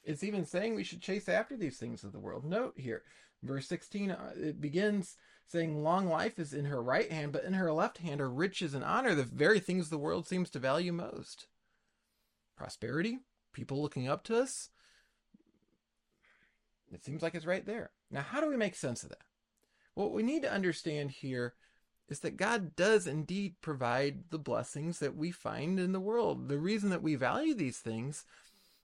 it's 0.03 0.23
even 0.23 0.45
saying 0.45 0.75
we 0.75 0.83
should 0.83 1.01
chase 1.01 1.27
after 1.27 1.57
these 1.57 1.77
things 1.77 2.03
of 2.03 2.11
the 2.11 2.19
world. 2.19 2.45
Note 2.45 2.75
here, 2.77 3.03
verse 3.41 3.67
16, 3.67 4.11
uh, 4.11 4.31
it 4.35 4.61
begins 4.61 5.17
saying 5.47 5.83
long 5.83 6.07
life 6.07 6.39
is 6.39 6.53
in 6.53 6.65
her 6.65 6.81
right 6.81 7.11
hand, 7.11 7.31
but 7.31 7.43
in 7.43 7.53
her 7.53 7.71
left 7.71 7.99
hand 7.99 8.21
are 8.21 8.29
riches 8.29 8.73
and 8.73 8.83
honor, 8.83 9.13
the 9.13 9.23
very 9.23 9.59
things 9.59 9.89
the 9.89 9.97
world 9.97 10.27
seems 10.27 10.49
to 10.51 10.59
value 10.59 10.91
most. 10.91 11.47
Prosperity, 12.57 13.19
people 13.53 13.81
looking 13.81 14.07
up 14.07 14.23
to 14.25 14.37
us. 14.37 14.69
It 16.91 17.03
seems 17.03 17.21
like 17.21 17.35
it's 17.35 17.45
right 17.45 17.65
there. 17.65 17.91
Now, 18.11 18.21
how 18.21 18.41
do 18.41 18.49
we 18.49 18.57
make 18.57 18.75
sense 18.75 19.03
of 19.03 19.09
that? 19.09 19.21
What 19.95 20.11
we 20.11 20.23
need 20.23 20.43
to 20.43 20.51
understand 20.51 21.11
here 21.11 21.53
is 22.09 22.19
that 22.19 22.37
God 22.37 22.75
does 22.75 23.07
indeed 23.07 23.55
provide 23.61 24.29
the 24.29 24.39
blessings 24.39 24.99
that 24.99 25.15
we 25.15 25.31
find 25.31 25.79
in 25.79 25.91
the 25.91 25.99
world. 25.99 26.49
The 26.49 26.57
reason 26.57 26.89
that 26.89 27.01
we 27.01 27.15
value 27.15 27.53
these 27.53 27.77
things, 27.77 28.25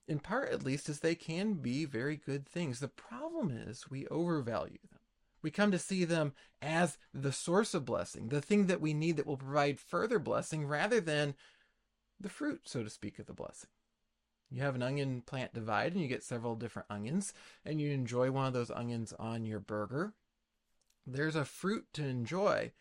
in 0.08 0.18
part 0.18 0.50
at 0.50 0.64
least, 0.64 0.88
is 0.88 1.00
they 1.00 1.14
can 1.14 1.54
be 1.54 1.84
very 1.84 2.16
good 2.16 2.46
things. 2.46 2.80
The 2.80 2.88
problem 2.88 3.50
is 3.50 3.90
we 3.90 4.06
overvalue 4.08 4.78
them. 4.90 4.99
We 5.42 5.50
come 5.50 5.70
to 5.70 5.78
see 5.78 6.04
them 6.04 6.34
as 6.60 6.98
the 7.14 7.32
source 7.32 7.74
of 7.74 7.84
blessing, 7.84 8.28
the 8.28 8.40
thing 8.40 8.66
that 8.66 8.80
we 8.80 8.92
need 8.92 9.16
that 9.16 9.26
will 9.26 9.36
provide 9.36 9.80
further 9.80 10.18
blessing 10.18 10.66
rather 10.66 11.00
than 11.00 11.34
the 12.18 12.28
fruit, 12.28 12.62
so 12.64 12.82
to 12.82 12.90
speak, 12.90 13.18
of 13.18 13.26
the 13.26 13.32
blessing. 13.32 13.70
You 14.50 14.62
have 14.62 14.74
an 14.74 14.82
onion 14.82 15.22
plant 15.22 15.54
divide 15.54 15.92
and 15.92 16.02
you 16.02 16.08
get 16.08 16.24
several 16.24 16.56
different 16.56 16.90
onions, 16.90 17.32
and 17.64 17.80
you 17.80 17.90
enjoy 17.92 18.30
one 18.30 18.46
of 18.46 18.52
those 18.52 18.70
onions 18.70 19.12
on 19.18 19.46
your 19.46 19.60
burger. 19.60 20.14
There's 21.06 21.36
a 21.36 21.44
fruit 21.44 21.86
to 21.94 22.04
enjoy. 22.04 22.72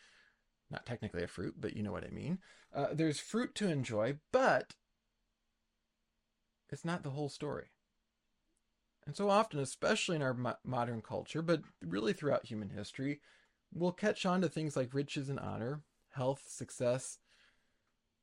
Not 0.71 0.85
technically 0.85 1.23
a 1.23 1.27
fruit, 1.27 1.55
but 1.59 1.75
you 1.75 1.83
know 1.83 1.91
what 1.91 2.03
I 2.03 2.09
mean. 2.09 2.39
Uh, 2.73 2.87
there's 2.91 3.19
fruit 3.19 3.55
to 3.55 3.67
enjoy, 3.67 4.17
but 4.31 4.75
it's 6.69 6.85
not 6.85 7.03
the 7.03 7.11
whole 7.11 7.29
story. 7.29 7.71
And 9.09 9.17
so 9.17 9.31
often, 9.31 9.59
especially 9.59 10.17
in 10.17 10.21
our 10.21 10.35
mo- 10.35 10.57
modern 10.63 11.01
culture, 11.01 11.41
but 11.41 11.63
really 11.81 12.13
throughout 12.13 12.45
human 12.45 12.69
history, 12.69 13.21
we'll 13.73 13.91
catch 13.91 14.23
on 14.23 14.39
to 14.41 14.47
things 14.47 14.77
like 14.77 14.93
riches 14.93 15.29
and 15.29 15.39
honor, 15.39 15.81
health, 16.11 16.43
success. 16.47 17.17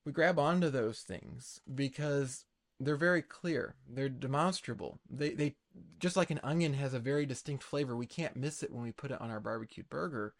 We 0.04 0.12
grab 0.12 0.38
onto 0.38 0.70
those 0.70 1.00
things 1.00 1.60
because 1.74 2.44
they're 2.78 2.94
very 2.94 3.20
clear. 3.20 3.74
They're 3.88 4.08
demonstrable. 4.08 5.00
They 5.10 5.30
they 5.30 5.56
just 5.98 6.16
like 6.16 6.30
an 6.30 6.38
onion 6.44 6.74
has 6.74 6.94
a 6.94 7.00
very 7.00 7.26
distinct 7.26 7.64
flavor. 7.64 7.96
We 7.96 8.06
can't 8.06 8.36
miss 8.36 8.62
it 8.62 8.70
when 8.72 8.84
we 8.84 8.92
put 8.92 9.10
it 9.10 9.20
on 9.20 9.32
our 9.32 9.40
barbecued 9.40 9.90
burger. 9.90 10.34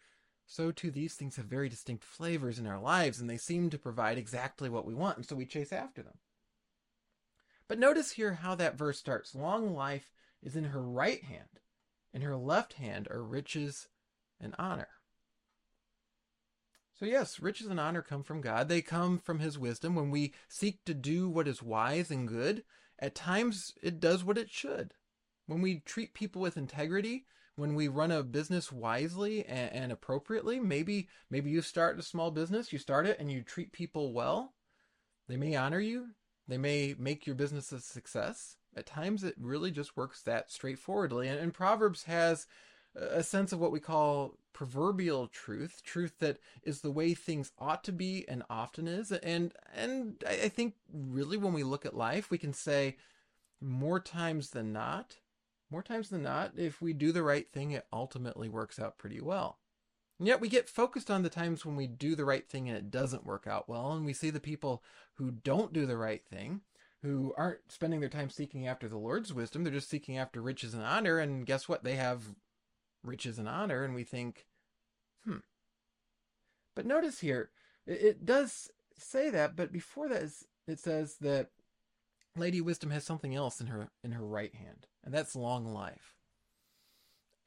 So 0.45 0.71
too 0.71 0.91
these 0.91 1.15
things 1.15 1.35
have 1.35 1.47
very 1.47 1.67
distinct 1.67 2.05
flavors 2.05 2.57
in 2.57 2.67
our 2.67 2.79
lives 2.79 3.19
and 3.19 3.29
they 3.29 3.35
seem 3.35 3.69
to 3.71 3.77
provide 3.77 4.17
exactly 4.17 4.69
what 4.69 4.85
we 4.85 4.93
want 4.93 5.17
and 5.17 5.25
so 5.25 5.35
we 5.35 5.45
chase 5.45 5.73
after 5.73 6.01
them. 6.01 6.19
But 7.67 7.79
notice 7.79 8.11
here 8.11 8.35
how 8.35 8.55
that 8.55 8.77
verse 8.77 8.97
starts. 8.97 9.35
Long 9.35 9.75
life 9.75 10.13
is 10.41 10.55
in 10.55 10.65
her 10.65 10.81
right 10.81 11.23
hand. 11.23 11.61
In 12.13 12.21
her 12.21 12.35
left 12.35 12.73
hand 12.73 13.07
are 13.09 13.23
riches 13.23 13.87
and 14.39 14.55
honor. 14.57 14.89
So, 16.99 17.05
yes, 17.05 17.39
riches 17.39 17.67
and 17.67 17.79
honor 17.79 18.01
come 18.01 18.23
from 18.23 18.41
God. 18.41 18.69
They 18.69 18.81
come 18.81 19.19
from 19.19 19.39
His 19.39 19.59
wisdom. 19.59 19.93
When 19.93 20.09
we 20.09 20.33
seek 20.47 20.83
to 20.85 20.95
do 20.95 21.29
what 21.29 21.47
is 21.47 21.61
wise 21.61 22.09
and 22.09 22.27
good, 22.27 22.63
at 22.97 23.13
times 23.13 23.73
it 23.83 23.99
does 23.99 24.23
what 24.23 24.37
it 24.37 24.49
should. 24.49 24.93
when 25.45 25.61
we 25.61 25.79
treat 25.79 26.13
people 26.13 26.41
with 26.41 26.57
integrity, 26.57 27.25
when 27.55 27.73
we 27.73 27.87
run 27.87 28.11
a 28.11 28.21
business 28.21 28.71
wisely 28.71 29.45
and, 29.45 29.71
and, 29.73 29.91
appropriately, 29.91 30.59
maybe 30.59 31.07
maybe 31.29 31.49
you 31.49 31.61
start 31.61 31.99
a 31.99 32.03
small 32.03 32.31
business, 32.31 32.73
you 32.73 32.79
start 32.79 33.07
it 33.07 33.19
and 33.19 33.31
you 33.31 33.41
treat 33.41 33.71
people 33.71 34.13
well, 34.13 34.53
they 35.27 35.37
may 35.37 35.55
honor 35.55 35.79
you, 35.79 36.09
they 36.47 36.57
may 36.57 36.95
make 36.97 37.25
your 37.25 37.35
business 37.35 37.71
a 37.71 37.79
success. 37.79 38.57
At 38.77 38.85
times 38.85 39.23
it 39.23 39.35
really 39.39 39.71
just 39.71 39.97
works 39.97 40.21
that 40.21 40.51
straightforwardly. 40.51 41.27
And, 41.27 41.39
and 41.39 41.53
Proverbs 41.53 42.03
has 42.03 42.45
a 42.95 43.23
sense 43.23 43.51
of 43.51 43.59
what 43.59 43.71
we 43.71 43.79
call 43.79 44.37
proverbial 44.53 45.27
truth, 45.27 45.81
truth 45.83 46.13
that 46.19 46.37
is 46.63 46.81
the 46.81 46.91
way 46.91 47.13
things 47.13 47.51
ought 47.59 47.83
to 47.83 47.91
be 47.91 48.25
and 48.27 48.43
often 48.49 48.87
is. 48.87 49.11
And 49.11 49.53
and 49.75 50.23
I 50.27 50.49
think 50.49 50.75
really 50.91 51.37
when 51.37 51.53
we 51.53 51.63
look 51.63 51.85
at 51.85 51.95
life, 51.95 52.31
we 52.31 52.37
can 52.37 52.53
say 52.53 52.97
more 53.61 53.99
times 53.99 54.51
than 54.51 54.71
not, 54.71 55.17
more 55.69 55.83
times 55.83 56.09
than 56.09 56.23
not, 56.23 56.53
if 56.55 56.81
we 56.81 56.93
do 56.93 57.11
the 57.11 57.23
right 57.23 57.51
thing, 57.51 57.71
it 57.71 57.85
ultimately 57.91 58.49
works 58.49 58.79
out 58.79 58.97
pretty 58.97 59.21
well. 59.21 59.59
And 60.19 60.27
yet 60.27 60.41
we 60.41 60.49
get 60.49 60.69
focused 60.69 61.11
on 61.11 61.21
the 61.21 61.29
times 61.29 61.65
when 61.65 61.75
we 61.75 61.85
do 61.85 62.15
the 62.15 62.25
right 62.25 62.47
thing 62.47 62.67
and 62.67 62.77
it 62.77 62.89
doesn't 62.89 63.25
work 63.25 63.45
out 63.45 63.69
well, 63.69 63.91
and 63.91 64.05
we 64.05 64.13
see 64.13 64.29
the 64.29 64.39
people 64.39 64.83
who 65.15 65.31
don't 65.31 65.73
do 65.73 65.85
the 65.85 65.97
right 65.97 66.25
thing, 66.25 66.61
who 67.07 67.33
aren't 67.37 67.71
spending 67.71 68.01
their 68.01 68.09
time 68.09 68.29
seeking 68.29 68.67
after 68.67 68.89
the 68.89 68.97
Lord's 68.97 69.33
wisdom, 69.33 69.63
they're 69.63 69.73
just 69.73 69.89
seeking 69.89 70.17
after 70.17 70.41
riches 70.41 70.73
and 70.73 70.83
honor, 70.83 71.19
and 71.19 71.45
guess 71.45 71.69
what? 71.69 71.83
They 71.83 71.95
have 71.95 72.35
riches 73.01 73.39
and 73.39 73.47
honor, 73.47 73.83
and 73.83 73.95
we 73.95 74.03
think, 74.03 74.45
hmm. 75.23 75.37
But 76.75 76.85
notice 76.85 77.21
here, 77.21 77.49
it, 77.85 78.25
does 78.25 78.69
say 78.97 79.29
that, 79.29 79.55
but 79.55 79.71
before 79.71 80.09
that, 80.09 80.29
it 80.67 80.79
says 80.79 81.15
that 81.21 81.51
Lady 82.35 82.59
Wisdom 82.59 82.91
has 82.91 83.05
something 83.05 83.33
else 83.33 83.61
in 83.61 83.67
her 83.67 83.89
in 84.03 84.11
her 84.11 84.25
right 84.25 84.53
hand, 84.53 84.85
and 85.03 85.13
that's 85.13 85.35
long 85.35 85.73
life. 85.73 86.17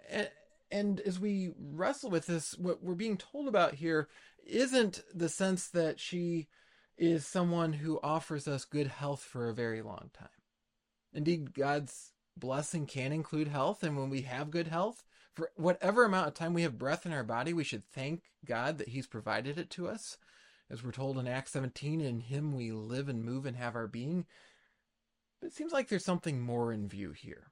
And, 0.09 0.31
and 0.71 1.01
as 1.01 1.21
we 1.21 1.53
wrestle 1.59 2.11
with 2.11 2.27
this, 2.27 2.57
what 2.57 2.83
we're 2.83 2.95
being 2.95 3.19
told 3.19 3.47
about 3.47 3.75
here 3.75 4.09
isn't 4.47 5.03
the 5.15 5.29
sense 5.29 5.69
that 5.69 6.01
she 6.01 6.49
is 7.01 7.27
someone 7.27 7.73
who 7.73 7.99
offers 8.03 8.47
us 8.47 8.67
good 8.67 8.87
health 8.87 9.23
for 9.23 9.49
a 9.49 9.55
very 9.55 9.81
long 9.81 10.11
time. 10.13 10.29
Indeed, 11.15 11.55
God's 11.55 12.13
blessing 12.37 12.87
can 12.87 13.11
include 13.11 13.49
health, 13.49 13.83
and 13.83 13.97
when 13.97 14.11
we 14.11 14.21
have 14.23 14.51
good 14.51 14.69
health, 14.69 15.03
for 15.33 15.51
whatever 15.57 16.05
amount 16.05 16.29
of 16.29 16.35
time 16.35 16.53
we 16.53 16.63
have 16.63 16.79
breath 16.79 17.07
in 17.07 17.13
our 17.13 17.25
body, 17.25 17.55
we 17.55 17.65
should 17.65 17.87
thank 17.87 18.25
God 18.45 18.77
that 18.77 18.89
He's 18.89 19.07
provided 19.07 19.59
it 19.59 19.71
to 19.71 19.89
us. 19.89 20.19
As 20.69 20.85
we're 20.85 20.93
told 20.93 21.19
in 21.19 21.27
Acts 21.27 21.53
17, 21.53 22.03
in 22.03 22.21
Him 22.21 22.55
we 22.55 22.71
live 22.71 23.09
and 23.09 23.25
move 23.25 23.47
and 23.47 23.57
have 23.57 23.75
our 23.75 23.87
being. 23.87 24.27
But 25.41 25.49
it 25.49 25.55
seems 25.55 25.73
like 25.73 25.89
there's 25.89 26.05
something 26.05 26.39
more 26.39 26.71
in 26.71 26.87
view 26.87 27.13
here. 27.13 27.47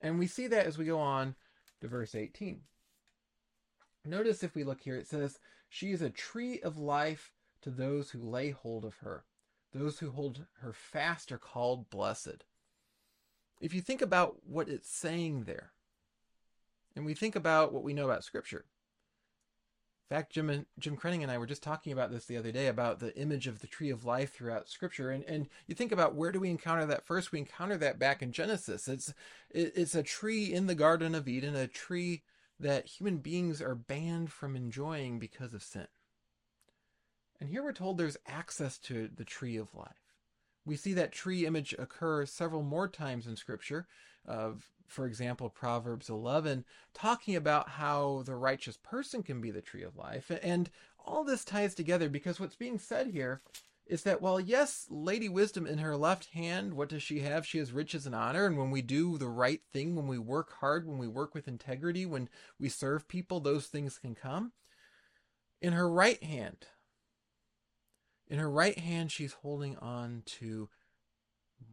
And 0.00 0.18
we 0.18 0.26
see 0.26 0.46
that 0.46 0.66
as 0.66 0.78
we 0.78 0.86
go 0.86 0.98
on 0.98 1.34
to 1.82 1.88
verse 1.88 2.14
18. 2.14 2.62
Notice 4.06 4.42
if 4.42 4.54
we 4.54 4.64
look 4.64 4.80
here, 4.80 4.96
it 4.96 5.06
says, 5.06 5.38
She 5.68 5.92
is 5.92 6.00
a 6.00 6.08
tree 6.08 6.58
of 6.60 6.78
life 6.78 7.32
to 7.62 7.70
those 7.70 8.10
who 8.10 8.20
lay 8.20 8.50
hold 8.50 8.84
of 8.84 8.96
her. 8.96 9.24
Those 9.72 10.00
who 10.00 10.10
hold 10.10 10.46
her 10.60 10.72
fast 10.72 11.32
are 11.32 11.38
called 11.38 11.88
blessed. 11.88 12.44
If 13.60 13.72
you 13.72 13.80
think 13.80 14.02
about 14.02 14.36
what 14.44 14.68
it's 14.68 14.90
saying 14.90 15.44
there, 15.44 15.72
and 16.94 17.06
we 17.06 17.14
think 17.14 17.36
about 17.36 17.72
what 17.72 17.82
we 17.82 17.94
know 17.94 18.04
about 18.04 18.24
Scripture. 18.24 18.66
In 20.10 20.16
fact, 20.16 20.32
Jim 20.32 20.50
and 20.50 20.66
Jim 20.78 20.96
Krenning 20.96 21.22
and 21.22 21.30
I 21.30 21.38
were 21.38 21.46
just 21.46 21.62
talking 21.62 21.90
about 21.90 22.10
this 22.10 22.26
the 22.26 22.36
other 22.36 22.52
day 22.52 22.66
about 22.66 22.98
the 22.98 23.16
image 23.16 23.46
of 23.46 23.60
the 23.60 23.66
tree 23.66 23.88
of 23.88 24.04
life 24.04 24.34
throughout 24.34 24.68
Scripture, 24.68 25.10
and 25.10 25.24
and 25.24 25.48
you 25.66 25.74
think 25.74 25.90
about 25.90 26.14
where 26.14 26.32
do 26.32 26.40
we 26.40 26.50
encounter 26.50 26.84
that 26.84 27.06
first? 27.06 27.32
We 27.32 27.38
encounter 27.38 27.78
that 27.78 27.98
back 27.98 28.20
in 28.20 28.30
Genesis. 28.30 28.88
It's 28.88 29.14
it, 29.50 29.72
it's 29.74 29.94
a 29.94 30.02
tree 30.02 30.52
in 30.52 30.66
the 30.66 30.74
Garden 30.74 31.14
of 31.14 31.28
Eden, 31.28 31.56
a 31.56 31.66
tree 31.66 32.24
that 32.60 32.86
human 32.86 33.18
beings 33.18 33.62
are 33.62 33.74
banned 33.74 34.30
from 34.30 34.54
enjoying 34.54 35.18
because 35.18 35.54
of 35.54 35.62
sin. 35.62 35.86
And 37.42 37.50
here 37.50 37.64
we're 37.64 37.72
told 37.72 37.98
there's 37.98 38.16
access 38.24 38.78
to 38.78 39.10
the 39.12 39.24
tree 39.24 39.56
of 39.56 39.74
life. 39.74 40.14
We 40.64 40.76
see 40.76 40.92
that 40.92 41.10
tree 41.10 41.44
image 41.44 41.74
occur 41.76 42.24
several 42.24 42.62
more 42.62 42.86
times 42.86 43.26
in 43.26 43.34
Scripture. 43.34 43.88
Of, 44.24 44.70
for 44.86 45.06
example, 45.06 45.50
Proverbs 45.50 46.08
11, 46.08 46.64
talking 46.94 47.34
about 47.34 47.70
how 47.70 48.22
the 48.24 48.36
righteous 48.36 48.76
person 48.76 49.24
can 49.24 49.40
be 49.40 49.50
the 49.50 49.60
tree 49.60 49.82
of 49.82 49.96
life. 49.96 50.30
And 50.40 50.70
all 51.04 51.24
this 51.24 51.44
ties 51.44 51.74
together 51.74 52.08
because 52.08 52.38
what's 52.38 52.54
being 52.54 52.78
said 52.78 53.08
here 53.08 53.42
is 53.86 54.04
that 54.04 54.22
while 54.22 54.38
yes, 54.38 54.86
Lady 54.88 55.28
Wisdom 55.28 55.66
in 55.66 55.78
her 55.78 55.96
left 55.96 56.26
hand, 56.26 56.74
what 56.74 56.90
does 56.90 57.02
she 57.02 57.22
have? 57.22 57.44
She 57.44 57.58
has 57.58 57.72
riches 57.72 58.06
and 58.06 58.14
honor. 58.14 58.46
And 58.46 58.56
when 58.56 58.70
we 58.70 58.82
do 58.82 59.18
the 59.18 59.26
right 59.26 59.62
thing, 59.72 59.96
when 59.96 60.06
we 60.06 60.16
work 60.16 60.52
hard, 60.60 60.86
when 60.86 60.98
we 60.98 61.08
work 61.08 61.34
with 61.34 61.48
integrity, 61.48 62.06
when 62.06 62.28
we 62.60 62.68
serve 62.68 63.08
people, 63.08 63.40
those 63.40 63.66
things 63.66 63.98
can 63.98 64.14
come. 64.14 64.52
In 65.60 65.72
her 65.72 65.90
right 65.90 66.22
hand, 66.22 66.66
in 68.32 68.38
her 68.38 68.50
right 68.50 68.78
hand, 68.78 69.12
she's 69.12 69.34
holding 69.34 69.76
on 69.76 70.22
to 70.24 70.70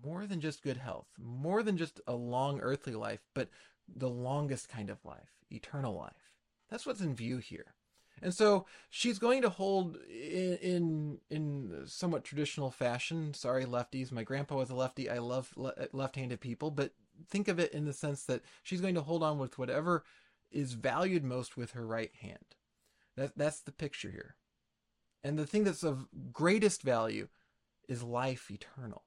more 0.03 0.27
than 0.27 0.41
just 0.41 0.61
good 0.61 0.75
health, 0.75 1.07
more 1.17 1.63
than 1.63 1.77
just 1.77 2.01
a 2.05 2.13
long 2.13 2.59
earthly 2.59 2.95
life, 2.95 3.21
but 3.33 3.47
the 3.87 4.09
longest 4.09 4.67
kind 4.67 4.89
of 4.89 5.05
life, 5.05 5.31
eternal 5.49 5.95
life. 5.95 6.33
That's 6.69 6.85
what's 6.85 6.99
in 6.99 7.15
view 7.15 7.37
here. 7.37 7.75
And 8.21 8.33
so 8.33 8.65
she's 8.89 9.19
going 9.19 9.41
to 9.43 9.49
hold 9.49 9.95
in, 10.09 10.57
in 10.61 11.17
in, 11.29 11.83
somewhat 11.85 12.25
traditional 12.25 12.71
fashion. 12.71 13.33
Sorry, 13.33 13.63
lefties. 13.63 14.11
My 14.11 14.23
grandpa 14.23 14.57
was 14.57 14.69
a 14.69 14.75
lefty. 14.75 15.09
I 15.09 15.19
love 15.19 15.53
le- 15.55 15.69
uh, 15.69 15.85
left-handed 15.93 16.41
people, 16.41 16.71
but 16.71 16.91
think 17.29 17.47
of 17.47 17.57
it 17.57 17.73
in 17.73 17.85
the 17.85 17.93
sense 17.93 18.23
that 18.25 18.41
she's 18.63 18.81
going 18.81 18.95
to 18.95 19.01
hold 19.01 19.23
on 19.23 19.39
with 19.39 19.57
whatever 19.57 20.03
is 20.51 20.73
valued 20.73 21.23
most 21.23 21.55
with 21.55 21.71
her 21.71 21.87
right 21.87 22.11
hand. 22.19 22.55
That 23.15 23.37
that's 23.37 23.61
the 23.61 23.71
picture 23.71 24.11
here. 24.11 24.35
And 25.23 25.37
the 25.37 25.45
thing 25.45 25.63
that's 25.63 25.83
of 25.83 26.07
greatest 26.31 26.81
value 26.81 27.27
is 27.87 28.03
life 28.03 28.49
eternal. 28.49 29.03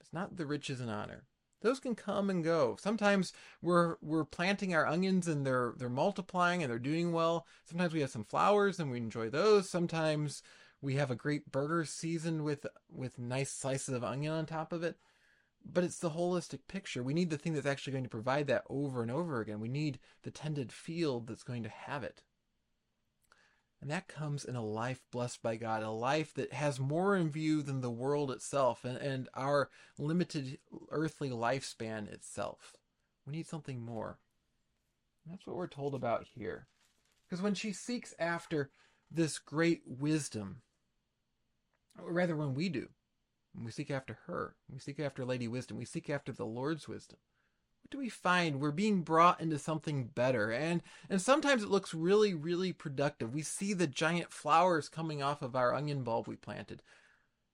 It's 0.00 0.12
not 0.12 0.36
the 0.36 0.46
riches 0.46 0.80
and 0.80 0.90
honor. 0.90 1.24
Those 1.62 1.80
can 1.80 1.94
come 1.94 2.28
and 2.28 2.44
go. 2.44 2.76
Sometimes 2.78 3.32
we're 3.62 3.96
we're 4.02 4.26
planting 4.26 4.74
our 4.74 4.86
onions 4.86 5.26
and 5.26 5.46
they're 5.46 5.72
they're 5.78 5.88
multiplying 5.88 6.62
and 6.62 6.70
they're 6.70 6.78
doing 6.78 7.12
well. 7.12 7.46
Sometimes 7.64 7.94
we 7.94 8.02
have 8.02 8.10
some 8.10 8.24
flowers 8.24 8.78
and 8.78 8.90
we 8.90 8.98
enjoy 8.98 9.30
those. 9.30 9.70
Sometimes 9.70 10.42
we 10.82 10.96
have 10.96 11.10
a 11.10 11.16
great 11.16 11.50
burger 11.50 11.86
seasoned 11.86 12.44
with 12.44 12.66
with 12.90 13.18
nice 13.18 13.50
slices 13.50 13.94
of 13.94 14.04
onion 14.04 14.34
on 14.34 14.44
top 14.44 14.74
of 14.74 14.82
it. 14.82 14.98
But 15.64 15.84
it's 15.84 15.98
the 15.98 16.10
holistic 16.10 16.60
picture. 16.68 17.02
We 17.02 17.14
need 17.14 17.30
the 17.30 17.38
thing 17.38 17.54
that's 17.54 17.66
actually 17.66 17.92
going 17.94 18.04
to 18.04 18.10
provide 18.10 18.46
that 18.48 18.64
over 18.68 19.00
and 19.00 19.10
over 19.10 19.40
again. 19.40 19.60
We 19.60 19.68
need 19.68 19.98
the 20.22 20.30
tended 20.30 20.70
field 20.70 21.26
that's 21.26 21.42
going 21.42 21.62
to 21.62 21.70
have 21.70 22.04
it. 22.04 22.22
And 23.84 23.90
that 23.90 24.08
comes 24.08 24.46
in 24.46 24.56
a 24.56 24.64
life 24.64 25.02
blessed 25.12 25.42
by 25.42 25.56
God, 25.56 25.82
a 25.82 25.90
life 25.90 26.32
that 26.36 26.54
has 26.54 26.80
more 26.80 27.14
in 27.14 27.28
view 27.28 27.60
than 27.60 27.82
the 27.82 27.90
world 27.90 28.30
itself 28.30 28.82
and, 28.82 28.96
and 28.96 29.28
our 29.34 29.68
limited 29.98 30.56
earthly 30.88 31.28
lifespan 31.28 32.10
itself. 32.10 32.78
We 33.26 33.32
need 33.32 33.46
something 33.46 33.84
more. 33.84 34.16
And 35.22 35.34
that's 35.34 35.46
what 35.46 35.56
we're 35.56 35.66
told 35.66 35.94
about 35.94 36.24
here. 36.34 36.66
Because 37.28 37.42
when 37.42 37.52
she 37.52 37.74
seeks 37.74 38.14
after 38.18 38.70
this 39.10 39.38
great 39.38 39.82
wisdom, 39.84 40.62
or 42.02 42.10
rather, 42.10 42.36
when 42.36 42.54
we 42.54 42.70
do, 42.70 42.88
when 43.52 43.66
we 43.66 43.70
seek 43.70 43.90
after 43.90 44.16
her, 44.24 44.56
we 44.72 44.78
seek 44.78 44.98
after 44.98 45.26
Lady 45.26 45.46
Wisdom, 45.46 45.76
we 45.76 45.84
seek 45.84 46.08
after 46.08 46.32
the 46.32 46.46
Lord's 46.46 46.88
wisdom 46.88 47.18
what 47.84 47.90
do 47.90 47.98
we 47.98 48.08
find? 48.08 48.60
We're 48.60 48.70
being 48.70 49.02
brought 49.02 49.42
into 49.42 49.58
something 49.58 50.06
better. 50.06 50.50
And 50.50 50.82
and 51.10 51.20
sometimes 51.20 51.62
it 51.62 51.68
looks 51.68 51.92
really, 51.92 52.32
really 52.32 52.72
productive. 52.72 53.34
We 53.34 53.42
see 53.42 53.74
the 53.74 53.86
giant 53.86 54.32
flowers 54.32 54.88
coming 54.88 55.22
off 55.22 55.42
of 55.42 55.54
our 55.54 55.74
onion 55.74 56.02
bulb 56.02 56.26
we 56.26 56.36
planted. 56.36 56.82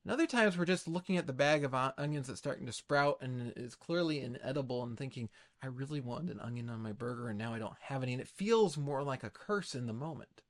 And 0.05 0.13
other 0.13 0.29
times 0.29 0.57
we're 0.57 0.67
just 0.67 0.87
looking 0.87 1.17
at 1.17 1.27
the 1.27 1.33
bag 1.33 1.65
of 1.65 1.75
onions 1.75 2.29
that's 2.29 2.39
starting 2.39 2.65
to 2.67 2.73
sprout 2.73 3.19
and 3.21 3.53
is 3.57 3.75
clearly 3.75 4.21
inedible 4.21 4.85
and 4.85 4.97
thinking, 4.97 5.29
I 5.63 5.67
really 5.67 6.01
wanted 6.01 6.31
an 6.31 6.41
onion 6.41 6.71
on 6.71 6.81
my 6.81 6.93
burger 6.93 7.29
and 7.29 7.39
now 7.39 7.53
I 7.53 7.59
don't 7.59 7.75
have 7.81 8.05
any. 8.05 8.13
And 8.13 8.23
it 8.23 8.29
feels 8.29 8.79
more 8.79 9.03
like 9.03 9.25
a 9.25 9.31
curse 9.31 9.75
in 9.75 9.87
the 9.87 9.93
moment. 9.93 10.43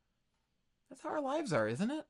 That's 0.91 1.01
how 1.01 1.09
our 1.09 1.23
lives 1.23 1.55
are, 1.55 1.67
isn't 1.67 1.91
it? 1.91 2.05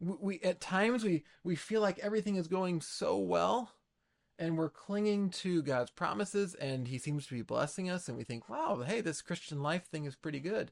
We, 0.00 0.14
we 0.20 0.40
at 0.42 0.60
times 0.60 1.02
we, 1.02 1.24
we 1.42 1.56
feel 1.56 1.80
like 1.80 1.98
everything 1.98 2.36
is 2.36 2.46
going 2.46 2.80
so 2.80 3.18
well 3.18 3.72
and 4.38 4.56
we're 4.56 4.70
clinging 4.70 5.30
to 5.30 5.62
God's 5.62 5.90
promises 5.90 6.54
and 6.54 6.86
he 6.86 6.98
seems 6.98 7.26
to 7.26 7.34
be 7.34 7.42
blessing 7.42 7.90
us 7.90 8.08
and 8.08 8.16
we 8.16 8.24
think, 8.24 8.48
wow, 8.48 8.82
hey, 8.86 9.00
this 9.00 9.20
Christian 9.20 9.62
life 9.62 9.86
thing 9.86 10.04
is 10.04 10.14
pretty 10.14 10.40
good. 10.40 10.70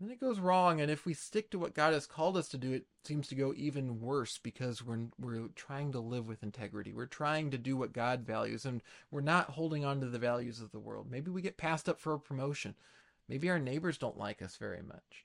Then 0.00 0.10
it 0.10 0.20
goes 0.20 0.40
wrong 0.40 0.80
and 0.80 0.90
if 0.90 1.06
we 1.06 1.14
stick 1.14 1.50
to 1.50 1.58
what 1.58 1.74
God 1.74 1.92
has 1.92 2.06
called 2.06 2.36
us 2.36 2.48
to 2.48 2.58
do, 2.58 2.72
it 2.72 2.86
seems 3.04 3.28
to 3.28 3.36
go 3.36 3.54
even 3.56 4.00
worse 4.00 4.38
because 4.38 4.84
we're 4.84 5.06
we're 5.20 5.48
trying 5.54 5.92
to 5.92 6.00
live 6.00 6.26
with 6.26 6.42
integrity. 6.42 6.92
We're 6.92 7.06
trying 7.06 7.52
to 7.52 7.58
do 7.58 7.76
what 7.76 7.92
God 7.92 8.26
values 8.26 8.64
and 8.64 8.82
we're 9.12 9.20
not 9.20 9.50
holding 9.50 9.84
on 9.84 10.00
to 10.00 10.06
the 10.06 10.18
values 10.18 10.60
of 10.60 10.72
the 10.72 10.80
world. 10.80 11.06
Maybe 11.08 11.30
we 11.30 11.42
get 11.42 11.56
passed 11.56 11.88
up 11.88 12.00
for 12.00 12.14
a 12.14 12.18
promotion. 12.18 12.74
Maybe 13.28 13.48
our 13.48 13.60
neighbors 13.60 13.98
don't 13.98 14.18
like 14.18 14.42
us 14.42 14.56
very 14.56 14.82
much. 14.82 15.24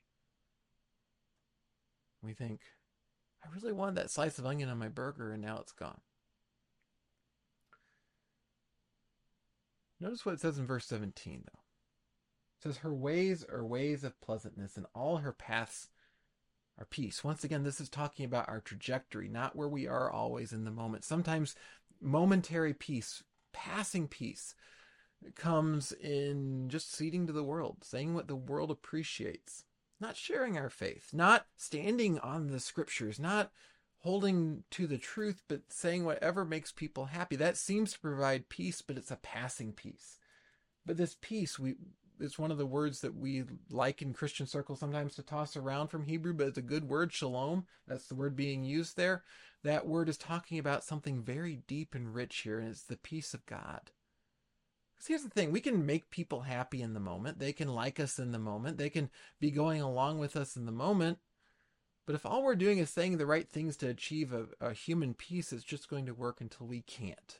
We 2.22 2.32
think, 2.32 2.60
I 3.42 3.48
really 3.54 3.72
wanted 3.72 3.96
that 3.96 4.10
slice 4.10 4.38
of 4.38 4.46
onion 4.46 4.68
on 4.68 4.78
my 4.78 4.88
burger 4.88 5.32
and 5.32 5.42
now 5.42 5.58
it's 5.58 5.72
gone. 5.72 6.00
Notice 10.00 10.24
what 10.24 10.34
it 10.34 10.40
says 10.40 10.58
in 10.58 10.66
verse 10.66 10.86
17, 10.86 11.44
though. 11.44 11.60
It 12.58 12.62
says, 12.62 12.78
Her 12.78 12.92
ways 12.92 13.44
are 13.44 13.64
ways 13.64 14.02
of 14.02 14.20
pleasantness, 14.20 14.76
and 14.76 14.86
all 14.94 15.18
her 15.18 15.32
paths 15.32 15.88
are 16.78 16.86
peace. 16.86 17.22
Once 17.22 17.44
again, 17.44 17.62
this 17.62 17.80
is 17.80 17.90
talking 17.90 18.24
about 18.24 18.48
our 18.48 18.60
trajectory, 18.60 19.28
not 19.28 19.54
where 19.54 19.68
we 19.68 19.86
are 19.86 20.10
always 20.10 20.52
in 20.52 20.64
the 20.64 20.70
moment. 20.70 21.04
Sometimes 21.04 21.54
momentary 22.00 22.72
peace, 22.72 23.22
passing 23.52 24.08
peace, 24.08 24.54
comes 25.34 25.92
in 25.92 26.68
just 26.68 26.92
ceding 26.92 27.26
to 27.26 27.32
the 27.32 27.44
world, 27.44 27.78
saying 27.82 28.14
what 28.14 28.26
the 28.26 28.36
world 28.36 28.70
appreciates, 28.70 29.64
not 30.00 30.16
sharing 30.16 30.56
our 30.56 30.70
faith, 30.70 31.10
not 31.12 31.46
standing 31.56 32.18
on 32.20 32.46
the 32.46 32.60
scriptures, 32.60 33.20
not 33.20 33.50
holding 34.00 34.64
to 34.70 34.86
the 34.86 34.98
truth, 34.98 35.42
but 35.48 35.60
saying 35.68 36.04
whatever 36.04 36.44
makes 36.44 36.72
people 36.72 37.06
happy. 37.06 37.36
That 37.36 37.56
seems 37.56 37.92
to 37.92 38.00
provide 38.00 38.48
peace, 38.48 38.82
but 38.82 38.96
it's 38.96 39.10
a 39.10 39.16
passing 39.16 39.72
peace. 39.72 40.18
But 40.86 40.96
this 40.96 41.16
peace, 41.20 41.58
we 41.58 41.74
it's 42.20 42.38
one 42.38 42.50
of 42.50 42.58
the 42.58 42.66
words 42.66 43.00
that 43.00 43.16
we 43.16 43.44
like 43.70 44.02
in 44.02 44.12
Christian 44.12 44.46
circles 44.46 44.78
sometimes 44.78 45.14
to 45.14 45.22
toss 45.22 45.56
around 45.56 45.88
from 45.88 46.04
Hebrew, 46.04 46.34
but 46.34 46.48
it's 46.48 46.58
a 46.58 46.62
good 46.62 46.88
word, 46.88 47.12
shalom. 47.12 47.66
That's 47.86 48.06
the 48.06 48.14
word 48.14 48.36
being 48.36 48.64
used 48.64 48.96
there. 48.96 49.24
That 49.64 49.86
word 49.86 50.08
is 50.08 50.18
talking 50.18 50.58
about 50.58 50.84
something 50.84 51.22
very 51.22 51.62
deep 51.66 51.94
and 51.94 52.14
rich 52.14 52.38
here, 52.38 52.58
and 52.58 52.68
it's 52.68 52.82
the 52.82 52.96
peace 52.96 53.34
of 53.34 53.46
God. 53.46 53.90
Because 54.94 55.08
here's 55.08 55.22
the 55.22 55.30
thing 55.30 55.50
we 55.50 55.60
can 55.60 55.86
make 55.86 56.10
people 56.10 56.42
happy 56.42 56.82
in 56.82 56.94
the 56.94 57.00
moment, 57.00 57.38
they 57.38 57.52
can 57.52 57.68
like 57.68 57.98
us 57.98 58.18
in 58.18 58.32
the 58.32 58.38
moment, 58.38 58.76
they 58.76 58.90
can 58.90 59.10
be 59.40 59.50
going 59.50 59.80
along 59.80 60.18
with 60.18 60.36
us 60.36 60.56
in 60.56 60.66
the 60.66 60.72
moment. 60.72 61.18
But 62.10 62.16
if 62.16 62.26
all 62.26 62.42
we're 62.42 62.56
doing 62.56 62.78
is 62.78 62.90
saying 62.90 63.18
the 63.18 63.24
right 63.24 63.48
things 63.48 63.76
to 63.76 63.88
achieve 63.88 64.32
a, 64.32 64.46
a 64.60 64.72
human 64.72 65.14
peace, 65.14 65.52
it's 65.52 65.62
just 65.62 65.88
going 65.88 66.06
to 66.06 66.12
work 66.12 66.40
until 66.40 66.66
we 66.66 66.80
can't, 66.80 67.38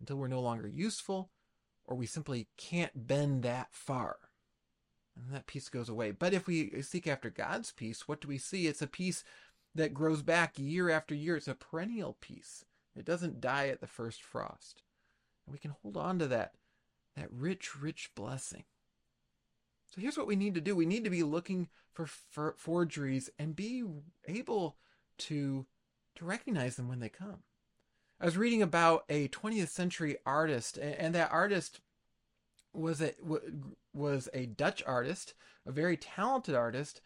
until 0.00 0.16
we're 0.16 0.26
no 0.26 0.40
longer 0.40 0.66
useful, 0.66 1.30
or 1.84 1.96
we 1.96 2.06
simply 2.06 2.48
can't 2.56 3.06
bend 3.06 3.44
that 3.44 3.68
far. 3.70 4.16
And 5.16 5.32
that 5.32 5.46
peace 5.46 5.68
goes 5.68 5.88
away. 5.88 6.10
But 6.10 6.34
if 6.34 6.48
we 6.48 6.82
seek 6.82 7.06
after 7.06 7.30
God's 7.30 7.70
peace, 7.70 8.08
what 8.08 8.20
do 8.20 8.26
we 8.26 8.38
see? 8.38 8.66
It's 8.66 8.82
a 8.82 8.88
peace 8.88 9.22
that 9.72 9.94
grows 9.94 10.22
back 10.22 10.58
year 10.58 10.90
after 10.90 11.14
year. 11.14 11.36
It's 11.36 11.46
a 11.46 11.54
perennial 11.54 12.16
peace. 12.20 12.64
It 12.96 13.04
doesn't 13.04 13.40
die 13.40 13.68
at 13.68 13.80
the 13.80 13.86
first 13.86 14.20
frost. 14.20 14.82
And 15.46 15.52
we 15.52 15.60
can 15.60 15.76
hold 15.80 15.96
on 15.96 16.18
to 16.18 16.26
that, 16.26 16.54
that 17.14 17.30
rich, 17.30 17.80
rich 17.80 18.10
blessing. 18.16 18.64
So 19.94 20.00
here's 20.00 20.16
what 20.16 20.26
we 20.26 20.36
need 20.36 20.54
to 20.54 20.60
do. 20.60 20.74
We 20.74 20.86
need 20.86 21.04
to 21.04 21.10
be 21.10 21.22
looking 21.22 21.68
for, 21.92 22.06
for 22.06 22.54
forgeries 22.56 23.28
and 23.38 23.54
be 23.54 23.84
able 24.26 24.76
to, 25.18 25.66
to 26.16 26.24
recognize 26.24 26.76
them 26.76 26.88
when 26.88 27.00
they 27.00 27.10
come. 27.10 27.42
I 28.20 28.24
was 28.24 28.36
reading 28.36 28.62
about 28.62 29.04
a 29.08 29.28
20th 29.28 29.68
century 29.68 30.16
artist, 30.24 30.78
and 30.78 31.14
that 31.14 31.32
artist 31.32 31.80
was 32.72 33.02
a 33.02 33.12
was 33.92 34.28
a 34.32 34.46
Dutch 34.46 34.82
artist, 34.86 35.34
a 35.66 35.72
very 35.72 35.96
talented 35.96 36.54
artist, 36.54 37.02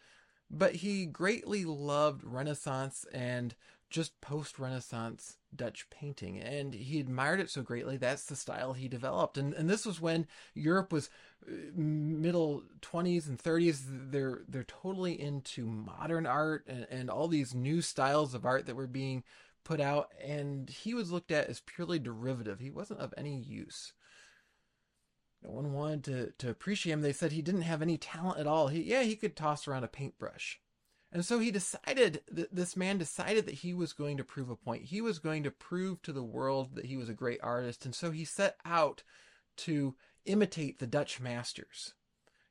but 0.49 0.75
he 0.75 1.05
greatly 1.05 1.65
loved 1.65 2.23
Renaissance 2.23 3.05
and 3.11 3.55
just 3.89 4.19
post 4.21 4.59
Renaissance 4.59 5.37
Dutch 5.55 5.89
painting. 5.89 6.39
And 6.39 6.73
he 6.73 6.99
admired 6.99 7.39
it 7.39 7.49
so 7.49 7.61
greatly, 7.61 7.97
that's 7.97 8.25
the 8.25 8.35
style 8.35 8.73
he 8.73 8.87
developed. 8.87 9.37
And, 9.37 9.53
and 9.53 9.69
this 9.69 9.85
was 9.85 10.01
when 10.01 10.27
Europe 10.53 10.91
was 10.91 11.09
uh, 11.47 11.51
middle 11.75 12.63
20s 12.81 13.27
and 13.27 13.37
30s. 13.37 13.81
They're, 14.11 14.41
they're 14.47 14.63
totally 14.63 15.19
into 15.19 15.65
modern 15.65 16.25
art 16.25 16.65
and, 16.67 16.87
and 16.89 17.09
all 17.09 17.27
these 17.27 17.55
new 17.55 17.81
styles 17.81 18.33
of 18.33 18.45
art 18.45 18.65
that 18.65 18.75
were 18.75 18.87
being 18.87 19.23
put 19.67 19.81
out, 19.81 20.13
and 20.23 20.69
he 20.69 20.93
was 20.93 21.11
looked 21.11 21.29
at 21.29 21.49
as 21.49 21.59
purely 21.59 21.99
derivative. 21.99 22.59
He 22.61 22.69
wasn't 22.69 23.01
of 23.01 23.13
any 23.17 23.37
use. 23.37 23.91
No 25.43 25.49
one 25.51 25.73
wanted 25.73 26.03
to, 26.05 26.31
to 26.37 26.49
appreciate 26.49 26.93
him. 26.93 27.01
They 27.01 27.11
said 27.11 27.33
he 27.33 27.41
didn't 27.41 27.63
have 27.63 27.81
any 27.81 27.97
talent 27.97 28.39
at 28.39 28.47
all. 28.47 28.69
He, 28.69 28.81
yeah, 28.81 29.03
he 29.03 29.17
could 29.17 29.35
toss 29.35 29.67
around 29.67 29.83
a 29.83 29.89
paintbrush. 29.89 30.61
And 31.11 31.25
so 31.25 31.39
he 31.39 31.51
decided, 31.51 32.21
that 32.29 32.53
this 32.53 32.75
man 32.75 32.97
decided 32.97 33.45
that 33.45 33.55
he 33.55 33.73
was 33.73 33.93
going 33.93 34.17
to 34.17 34.23
prove 34.23 34.49
a 34.49 34.55
point. 34.55 34.83
He 34.83 35.01
was 35.01 35.19
going 35.19 35.43
to 35.43 35.51
prove 35.51 36.01
to 36.01 36.11
the 36.11 36.23
world 36.23 36.75
that 36.75 36.85
he 36.85 36.97
was 36.97 37.07
a 37.07 37.13
great 37.13 37.39
artist. 37.41 37.85
And 37.85 37.95
so 37.95 38.11
he 38.11 38.25
set 38.25 38.57
out 38.65 39.03
to 39.57 39.95
imitate 40.25 40.79
the 40.79 40.87
Dutch 40.87 41.19
masters. 41.19 41.93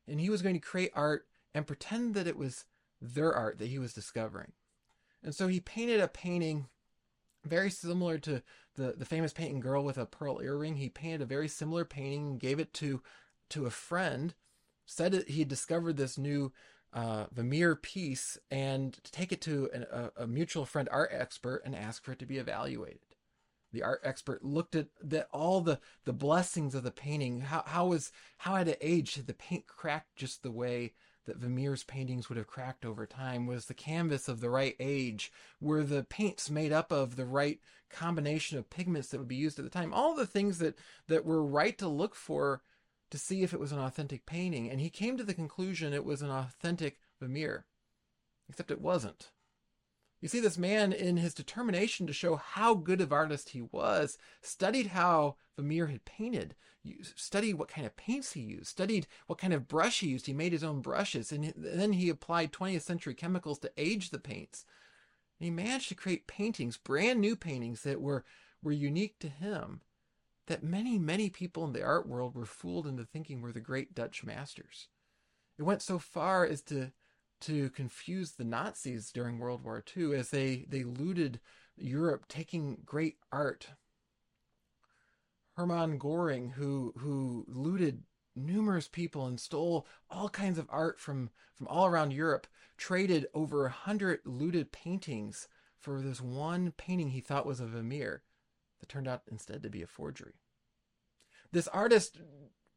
And 0.07 0.19
he 0.19 0.29
was 0.29 0.41
going 0.41 0.55
to 0.55 0.59
create 0.59 0.91
art 0.95 1.27
and 1.53 1.67
pretend 1.67 2.15
that 2.15 2.27
it 2.27 2.37
was 2.37 2.65
their 2.99 3.33
art 3.33 3.59
that 3.59 3.67
he 3.67 3.77
was 3.77 3.93
discovering. 3.93 4.53
And 5.23 5.35
so 5.35 5.47
he 5.47 5.59
painted 5.59 5.99
a 5.99 6.07
painting 6.07 6.67
very 7.45 7.69
similar 7.69 8.17
to 8.19 8.41
the, 8.75 8.93
the 8.97 9.05
famous 9.05 9.33
painting 9.33 9.59
girl 9.59 9.83
with 9.83 9.97
a 9.97 10.05
pearl 10.05 10.41
earring. 10.41 10.75
He 10.75 10.89
painted 10.89 11.21
a 11.21 11.25
very 11.25 11.47
similar 11.47 11.85
painting, 11.85 12.37
gave 12.37 12.59
it 12.59 12.73
to 12.75 13.01
to 13.49 13.65
a 13.65 13.71
friend, 13.71 14.33
said 14.85 15.13
that 15.13 15.29
he 15.29 15.39
had 15.39 15.47
discovered 15.47 15.95
this 15.95 16.17
new 16.17 16.51
uh, 16.93 17.25
Vermeer 17.31 17.75
piece, 17.75 18.37
and 18.49 18.97
take 19.03 19.31
it 19.31 19.41
to 19.41 19.69
an, 19.73 19.85
a, 19.91 20.23
a 20.23 20.27
mutual 20.27 20.65
friend 20.65 20.87
art 20.91 21.09
expert 21.13 21.61
and 21.65 21.75
ask 21.75 22.03
for 22.03 22.13
it 22.13 22.19
to 22.19 22.25
be 22.25 22.37
evaluated. 22.37 22.99
The 23.73 23.83
art 23.83 24.01
expert 24.03 24.43
looked 24.43 24.75
at 24.75 24.87
the, 25.01 25.25
all 25.31 25.61
the, 25.61 25.79
the 26.05 26.13
blessings 26.13 26.73
of 26.73 26.83
the 26.83 26.91
painting. 26.91 27.41
How, 27.41 27.63
how 27.65 27.87
was 27.87 28.11
how 28.37 28.55
had 28.55 28.69
it 28.69 28.77
aged? 28.81 29.17
Had 29.17 29.27
the 29.27 29.33
paint 29.33 29.67
cracked 29.67 30.15
just 30.15 30.41
the 30.41 30.51
way 30.51 30.93
that 31.25 31.37
Vermeer's 31.37 31.83
paintings 31.83 32.29
would 32.29 32.37
have 32.37 32.47
cracked 32.47 32.85
over 32.85 33.05
time? 33.05 33.45
Was 33.45 33.65
the 33.65 33.73
canvas 33.73 34.29
of 34.29 34.39
the 34.39 34.49
right 34.49 34.75
age? 34.79 35.31
Were 35.59 35.83
the 35.83 36.05
paints 36.05 36.49
made 36.49 36.71
up 36.71 36.91
of 36.91 37.17
the 37.17 37.25
right 37.25 37.59
combination 37.89 38.57
of 38.57 38.69
pigments 38.69 39.09
that 39.09 39.19
would 39.19 39.27
be 39.27 39.35
used 39.35 39.59
at 39.59 39.65
the 39.65 39.69
time? 39.69 39.93
All 39.93 40.15
the 40.15 40.25
things 40.25 40.59
that, 40.59 40.77
that 41.07 41.25
were 41.25 41.45
right 41.45 41.77
to 41.77 41.89
look 41.89 42.15
for 42.15 42.61
to 43.09 43.17
see 43.17 43.43
if 43.43 43.53
it 43.53 43.59
was 43.59 43.71
an 43.71 43.79
authentic 43.79 44.25
painting. 44.25 44.69
And 44.69 44.81
he 44.81 44.89
came 44.89 45.17
to 45.17 45.23
the 45.23 45.33
conclusion 45.33 45.93
it 45.93 46.05
was 46.05 46.21
an 46.21 46.31
authentic 46.31 46.99
Vermeer, 47.19 47.65
except 48.49 48.71
it 48.71 48.81
wasn't. 48.81 49.31
You 50.21 50.27
see, 50.27 50.39
this 50.39 50.57
man, 50.57 50.93
in 50.93 51.17
his 51.17 51.33
determination 51.33 52.07
to 52.07 52.13
show 52.13 52.37
how 52.37 52.73
good 52.73 53.01
of 53.01 53.13
artist 53.13 53.49
he 53.49 53.61
was, 53.61 54.17
studied 54.41 54.87
how 54.87 55.35
Vermeer 55.55 55.87
had 55.87 56.05
painted, 56.05 56.55
studied 57.15 57.55
what 57.55 57.67
kind 57.67 57.85
of 57.85 57.95
paints 57.95 58.33
he 58.33 58.41
used, 58.41 58.67
studied 58.67 59.05
what 59.27 59.37
kind 59.37 59.53
of 59.53 59.67
brush 59.67 59.99
he 59.99 60.07
used. 60.07 60.25
He 60.25 60.33
made 60.33 60.53
his 60.53 60.63
own 60.63 60.81
brushes, 60.81 61.31
and 61.31 61.53
then 61.55 61.93
he 61.93 62.09
applied 62.09 62.51
20th 62.51 62.81
century 62.81 63.13
chemicals 63.13 63.59
to 63.59 63.71
age 63.77 64.09
the 64.09 64.19
paints. 64.19 64.65
And 65.39 65.45
he 65.45 65.51
managed 65.51 65.89
to 65.89 65.95
create 65.95 66.25
paintings, 66.25 66.77
brand 66.77 67.21
new 67.21 67.35
paintings 67.35 67.83
that 67.83 68.01
were, 68.01 68.25
were 68.63 68.71
unique 68.71 69.19
to 69.19 69.29
him, 69.29 69.81
that 70.47 70.63
many, 70.63 70.97
many 70.97 71.29
people 71.29 71.65
in 71.65 71.73
the 71.73 71.83
art 71.83 72.07
world 72.07 72.35
were 72.35 72.45
fooled 72.45 72.87
into 72.87 73.05
thinking 73.05 73.41
were 73.41 73.51
the 73.51 73.59
great 73.59 73.93
Dutch 73.93 74.23
masters. 74.23 74.87
It 75.57 75.63
went 75.63 75.81
so 75.81 75.99
far 75.99 76.45
as 76.45 76.61
to 76.63 76.91
to 77.41 77.69
confuse 77.69 78.31
the 78.31 78.43
Nazis 78.43 79.11
during 79.11 79.37
World 79.37 79.63
War 79.63 79.83
II 79.95 80.15
as 80.15 80.31
they, 80.31 80.65
they 80.69 80.83
looted 80.83 81.39
Europe, 81.75 82.27
taking 82.27 82.79
great 82.83 83.17
art. 83.31 83.67
Hermann 85.55 85.99
Goring, 85.99 86.49
who 86.49 86.93
who 86.97 87.45
looted 87.47 88.03
numerous 88.35 88.87
people 88.87 89.25
and 89.27 89.39
stole 89.39 89.87
all 90.09 90.29
kinds 90.29 90.57
of 90.57 90.67
art 90.69 90.99
from, 90.99 91.29
from 91.55 91.67
all 91.67 91.85
around 91.85 92.13
Europe, 92.13 92.47
traded 92.77 93.27
over 93.33 93.65
a 93.65 93.71
hundred 93.71 94.19
looted 94.25 94.71
paintings 94.71 95.47
for 95.79 96.01
this 96.01 96.21
one 96.21 96.71
painting 96.77 97.09
he 97.09 97.21
thought 97.21 97.45
was 97.45 97.59
a 97.59 97.65
Vermeer 97.65 98.23
that 98.79 98.89
turned 98.89 99.07
out 99.07 99.23
instead 99.31 99.63
to 99.63 99.69
be 99.69 99.81
a 99.81 99.87
forgery. 99.87 100.33
This 101.51 101.67
artist 101.69 102.19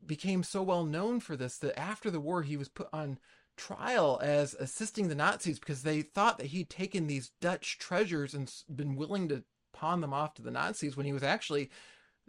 became 0.04 0.42
so 0.42 0.62
well 0.62 0.84
known 0.84 1.20
for 1.20 1.36
this 1.36 1.58
that 1.58 1.78
after 1.78 2.10
the 2.10 2.20
war 2.20 2.42
he 2.42 2.56
was 2.56 2.68
put 2.68 2.88
on 2.92 3.18
trial 3.56 4.18
as 4.22 4.54
assisting 4.54 5.08
the 5.08 5.14
Nazis 5.14 5.58
because 5.58 5.82
they 5.82 6.02
thought 6.02 6.38
that 6.38 6.48
he'd 6.48 6.70
taken 6.70 7.06
these 7.06 7.32
Dutch 7.40 7.78
treasures 7.78 8.32
and 8.32 8.52
been 8.74 8.96
willing 8.96 9.28
to 9.28 9.44
pawn 9.72 10.00
them 10.00 10.14
off 10.14 10.34
to 10.34 10.42
the 10.42 10.50
Nazis 10.50 10.96
when 10.96 11.06
he 11.06 11.12
was 11.12 11.22
actually 11.22 11.70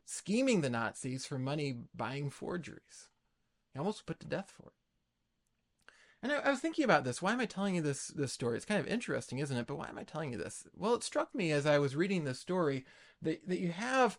scheming 0.06 0.62
the 0.62 0.70
Nazis 0.70 1.26
for 1.26 1.40
money 1.40 1.78
buying 1.96 2.30
forgeries. 2.30 3.08
He 3.74 3.80
almost 3.80 4.06
put 4.06 4.20
to 4.20 4.28
death 4.28 4.52
for 4.56 4.68
it. 4.68 4.74
And 6.24 6.32
I, 6.32 6.38
I, 6.38 6.50
was 6.50 6.60
thinking 6.60 6.86
about 6.86 7.04
this. 7.04 7.22
Why 7.22 7.34
am 7.34 7.40
I 7.40 7.46
telling 7.46 7.76
you 7.76 7.82
this 7.82 8.08
this 8.08 8.32
story? 8.32 8.56
It's 8.56 8.66
kind 8.66 8.80
of 8.80 8.88
interesting, 8.88 9.40
isn't 9.40 9.58
it? 9.58 9.68
But 9.68 9.78
why 9.78 9.90
am 9.90 9.98
I 9.98 10.04
telling 10.04 10.32
you 10.32 10.38
this? 10.38 10.66
Well, 10.76 10.94
it 10.94 11.04
struck 11.04 11.34
me 11.34 11.52
as 11.52 11.66
I 11.66 11.80
was 11.80 11.96
reading 11.96 12.24
this 12.24 12.40
story 12.40 12.86
that 13.22 13.48
that 13.48 13.60
you 13.60 13.72
have 13.72 14.18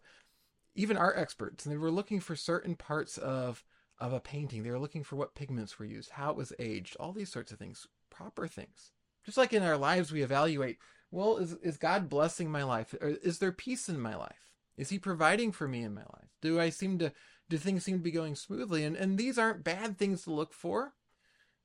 even 0.74 0.96
art 0.96 1.18
experts, 1.18 1.64
and 1.64 1.72
they 1.72 1.78
were 1.78 1.90
looking 1.90 2.20
for 2.20 2.34
certain 2.34 2.74
parts 2.74 3.18
of 3.18 3.64
of 3.98 4.12
a 4.12 4.20
painting. 4.20 4.62
They 4.62 4.70
were 4.70 4.78
looking 4.78 5.04
for 5.04 5.16
what 5.16 5.34
pigments 5.34 5.78
were 5.78 5.84
used, 5.84 6.10
how 6.10 6.30
it 6.30 6.36
was 6.36 6.52
aged, 6.58 6.96
all 6.96 7.12
these 7.12 7.30
sorts 7.30 7.52
of 7.52 7.58
things, 7.58 7.86
proper 8.10 8.48
things. 8.48 8.90
Just 9.24 9.38
like 9.38 9.52
in 9.52 9.62
our 9.62 9.76
lives, 9.76 10.10
we 10.10 10.22
evaluate 10.22 10.78
well, 11.12 11.36
is, 11.36 11.52
is 11.62 11.76
God 11.76 12.08
blessing 12.08 12.50
my 12.50 12.64
life? 12.64 12.94
Or 13.00 13.08
is 13.22 13.38
there 13.38 13.52
peace 13.52 13.88
in 13.88 14.00
my 14.00 14.16
life? 14.16 14.50
Is 14.76 14.88
He 14.88 14.98
providing 14.98 15.52
for 15.52 15.68
me 15.68 15.82
in 15.82 15.94
my 15.94 16.00
life? 16.00 16.30
Do 16.40 16.58
I 16.58 16.70
seem 16.70 16.98
to, 16.98 17.12
do 17.50 17.58
things 17.58 17.84
seem 17.84 17.98
to 17.98 18.02
be 18.02 18.10
going 18.10 18.34
smoothly? 18.34 18.82
And, 18.82 18.96
and 18.96 19.18
these 19.18 19.38
aren't 19.38 19.62
bad 19.62 19.98
things 19.98 20.22
to 20.22 20.32
look 20.32 20.54
for. 20.54 20.94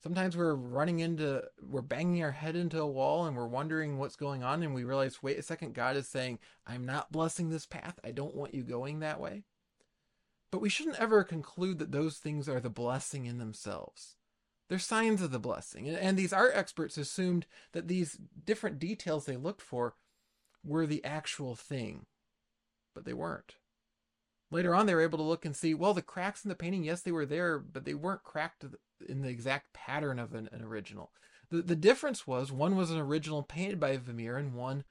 Sometimes 0.03 0.37
we're 0.37 0.53
running 0.53 0.99
into, 0.99 1.43
we're 1.61 1.81
banging 1.81 2.23
our 2.23 2.31
head 2.31 2.55
into 2.55 2.79
a 2.79 2.87
wall 2.87 3.25
and 3.25 3.35
we're 3.35 3.47
wondering 3.47 3.97
what's 3.97 4.15
going 4.15 4.43
on. 4.43 4.61
And 4.61 4.75
we 4.75 4.83
realize, 4.83 5.23
wait 5.23 5.39
a 5.39 5.41
second, 5.41 5.73
God 5.73 5.95
is 5.95 6.07
saying, 6.07 6.39
I'm 6.65 6.85
not 6.85 7.11
blessing 7.11 7.49
this 7.49 7.65
path. 7.65 7.99
I 8.03 8.11
don't 8.11 8.35
want 8.35 8.53
you 8.53 8.63
going 8.63 8.99
that 8.99 9.19
way. 9.19 9.43
But 10.51 10.61
we 10.61 10.69
shouldn't 10.69 10.99
ever 10.99 11.23
conclude 11.23 11.79
that 11.79 11.91
those 11.91 12.17
things 12.17 12.47
are 12.47 12.59
the 12.59 12.69
blessing 12.69 13.25
in 13.25 13.37
themselves. 13.37 14.15
They're 14.69 14.79
signs 14.79 15.21
of 15.21 15.31
the 15.31 15.39
blessing. 15.39 15.89
And 15.89 16.17
these 16.17 16.33
art 16.33 16.51
experts 16.53 16.97
assumed 16.97 17.47
that 17.71 17.87
these 17.87 18.19
different 18.45 18.79
details 18.79 19.25
they 19.25 19.37
looked 19.37 19.61
for 19.61 19.95
were 20.63 20.85
the 20.85 21.03
actual 21.03 21.55
thing, 21.55 22.05
but 22.93 23.05
they 23.05 23.13
weren't. 23.13 23.55
Later 24.51 24.73
on, 24.75 24.85
they 24.85 24.95
were 24.95 25.01
able 25.01 25.17
to 25.17 25.23
look 25.23 25.43
and 25.43 25.55
see, 25.55 25.73
well, 25.73 25.93
the 25.93 26.01
cracks 26.01 26.45
in 26.45 26.49
the 26.49 26.55
painting, 26.55 26.83
yes, 26.83 27.01
they 27.01 27.11
were 27.11 27.25
there, 27.25 27.59
but 27.59 27.85
they 27.85 27.93
weren't 27.93 28.23
cracked 28.23 28.63
in 29.07 29.21
the 29.21 29.29
exact 29.29 29.73
pattern 29.73 30.19
of 30.19 30.33
an, 30.33 30.49
an 30.51 30.63
original. 30.63 31.11
The, 31.49 31.61
the 31.61 31.75
difference 31.75 32.27
was 32.27 32.51
one 32.51 32.75
was 32.75 32.91
an 32.91 32.99
original 32.99 33.43
painted 33.43 33.79
by 33.79 33.97
Vermeer 33.97 34.37
and 34.37 34.53
one 34.53 34.83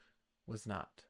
was 0.46 0.66
not. 0.66 1.02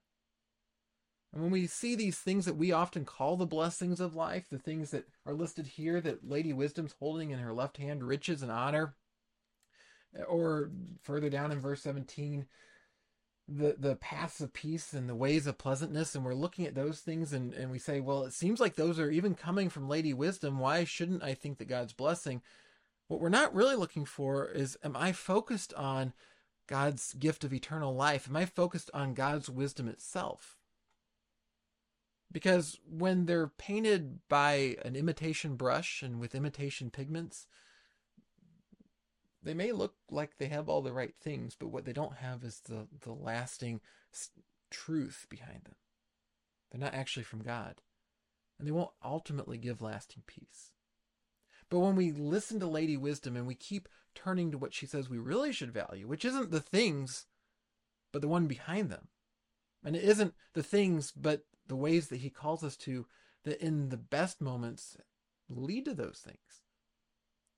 And 1.32 1.42
when 1.42 1.52
we 1.52 1.66
see 1.66 1.94
these 1.94 2.18
things 2.18 2.46
that 2.46 2.56
we 2.56 2.72
often 2.72 3.04
call 3.04 3.36
the 3.36 3.46
blessings 3.46 4.00
of 4.00 4.14
life, 4.14 4.46
the 4.50 4.58
things 4.58 4.90
that 4.90 5.06
are 5.26 5.34
listed 5.34 5.66
here 5.66 6.00
that 6.00 6.28
Lady 6.28 6.52
Wisdom's 6.52 6.94
holding 6.98 7.30
in 7.30 7.40
her 7.40 7.52
left 7.52 7.76
hand, 7.76 8.02
riches 8.02 8.42
and 8.42 8.50
honor, 8.50 8.94
or 10.26 10.70
further 11.02 11.28
down 11.28 11.52
in 11.52 11.60
verse 11.60 11.82
17, 11.82 12.46
the 13.48 13.76
the 13.78 13.96
paths 13.96 14.40
of 14.40 14.52
peace 14.52 14.92
and 14.92 15.08
the 15.08 15.14
ways 15.14 15.46
of 15.46 15.56
pleasantness 15.56 16.14
and 16.14 16.24
we're 16.24 16.34
looking 16.34 16.66
at 16.66 16.74
those 16.74 16.98
things 16.98 17.32
and, 17.32 17.54
and 17.54 17.70
we 17.70 17.78
say 17.78 18.00
well 18.00 18.24
it 18.24 18.32
seems 18.32 18.58
like 18.58 18.74
those 18.74 18.98
are 18.98 19.10
even 19.10 19.34
coming 19.34 19.70
from 19.70 19.88
lady 19.88 20.12
wisdom 20.12 20.58
why 20.58 20.82
shouldn't 20.82 21.22
i 21.22 21.32
think 21.32 21.58
that 21.58 21.68
god's 21.68 21.92
blessing 21.92 22.42
what 23.08 23.20
we're 23.20 23.28
not 23.28 23.54
really 23.54 23.76
looking 23.76 24.04
for 24.04 24.46
is 24.46 24.76
am 24.82 24.96
i 24.96 25.12
focused 25.12 25.72
on 25.74 26.12
god's 26.66 27.14
gift 27.14 27.44
of 27.44 27.52
eternal 27.52 27.94
life 27.94 28.28
am 28.28 28.36
i 28.36 28.44
focused 28.44 28.90
on 28.92 29.14
god's 29.14 29.48
wisdom 29.48 29.88
itself 29.88 30.56
because 32.32 32.78
when 32.88 33.26
they're 33.26 33.46
painted 33.46 34.18
by 34.28 34.76
an 34.84 34.96
imitation 34.96 35.56
brush 35.56 36.02
and 36.02 36.18
with 36.18 36.34
imitation 36.34 36.90
pigments 36.90 37.46
they 39.46 39.54
may 39.54 39.70
look 39.70 39.94
like 40.10 40.36
they 40.36 40.48
have 40.48 40.68
all 40.68 40.82
the 40.82 40.92
right 40.92 41.14
things, 41.20 41.56
but 41.58 41.68
what 41.68 41.84
they 41.84 41.92
don't 41.92 42.16
have 42.16 42.42
is 42.42 42.60
the, 42.60 42.88
the 43.02 43.12
lasting 43.12 43.80
truth 44.70 45.26
behind 45.30 45.62
them. 45.64 45.76
They're 46.70 46.80
not 46.80 46.94
actually 46.94 47.22
from 47.22 47.42
God. 47.42 47.80
And 48.58 48.66
they 48.66 48.72
won't 48.72 48.90
ultimately 49.04 49.56
give 49.56 49.80
lasting 49.80 50.24
peace. 50.26 50.72
But 51.70 51.80
when 51.80 51.96
we 51.96 52.12
listen 52.12 52.60
to 52.60 52.66
Lady 52.66 52.96
Wisdom 52.96 53.36
and 53.36 53.46
we 53.46 53.54
keep 53.54 53.88
turning 54.14 54.50
to 54.50 54.58
what 54.58 54.72
she 54.72 54.86
says 54.86 55.08
we 55.08 55.18
really 55.18 55.52
should 55.52 55.72
value, 55.72 56.06
which 56.06 56.24
isn't 56.24 56.50
the 56.50 56.60
things, 56.60 57.26
but 58.12 58.22
the 58.22 58.28
one 58.28 58.46
behind 58.46 58.90
them. 58.90 59.08
And 59.84 59.96
it 59.96 60.04
isn't 60.04 60.34
the 60.54 60.62
things, 60.62 61.12
but 61.12 61.44
the 61.66 61.76
ways 61.76 62.08
that 62.08 62.18
he 62.18 62.30
calls 62.30 62.62
us 62.64 62.76
to 62.78 63.06
that 63.44 63.60
in 63.60 63.88
the 63.88 63.96
best 63.96 64.40
moments 64.40 64.96
lead 65.48 65.84
to 65.84 65.94
those 65.94 66.18
things 66.24 66.62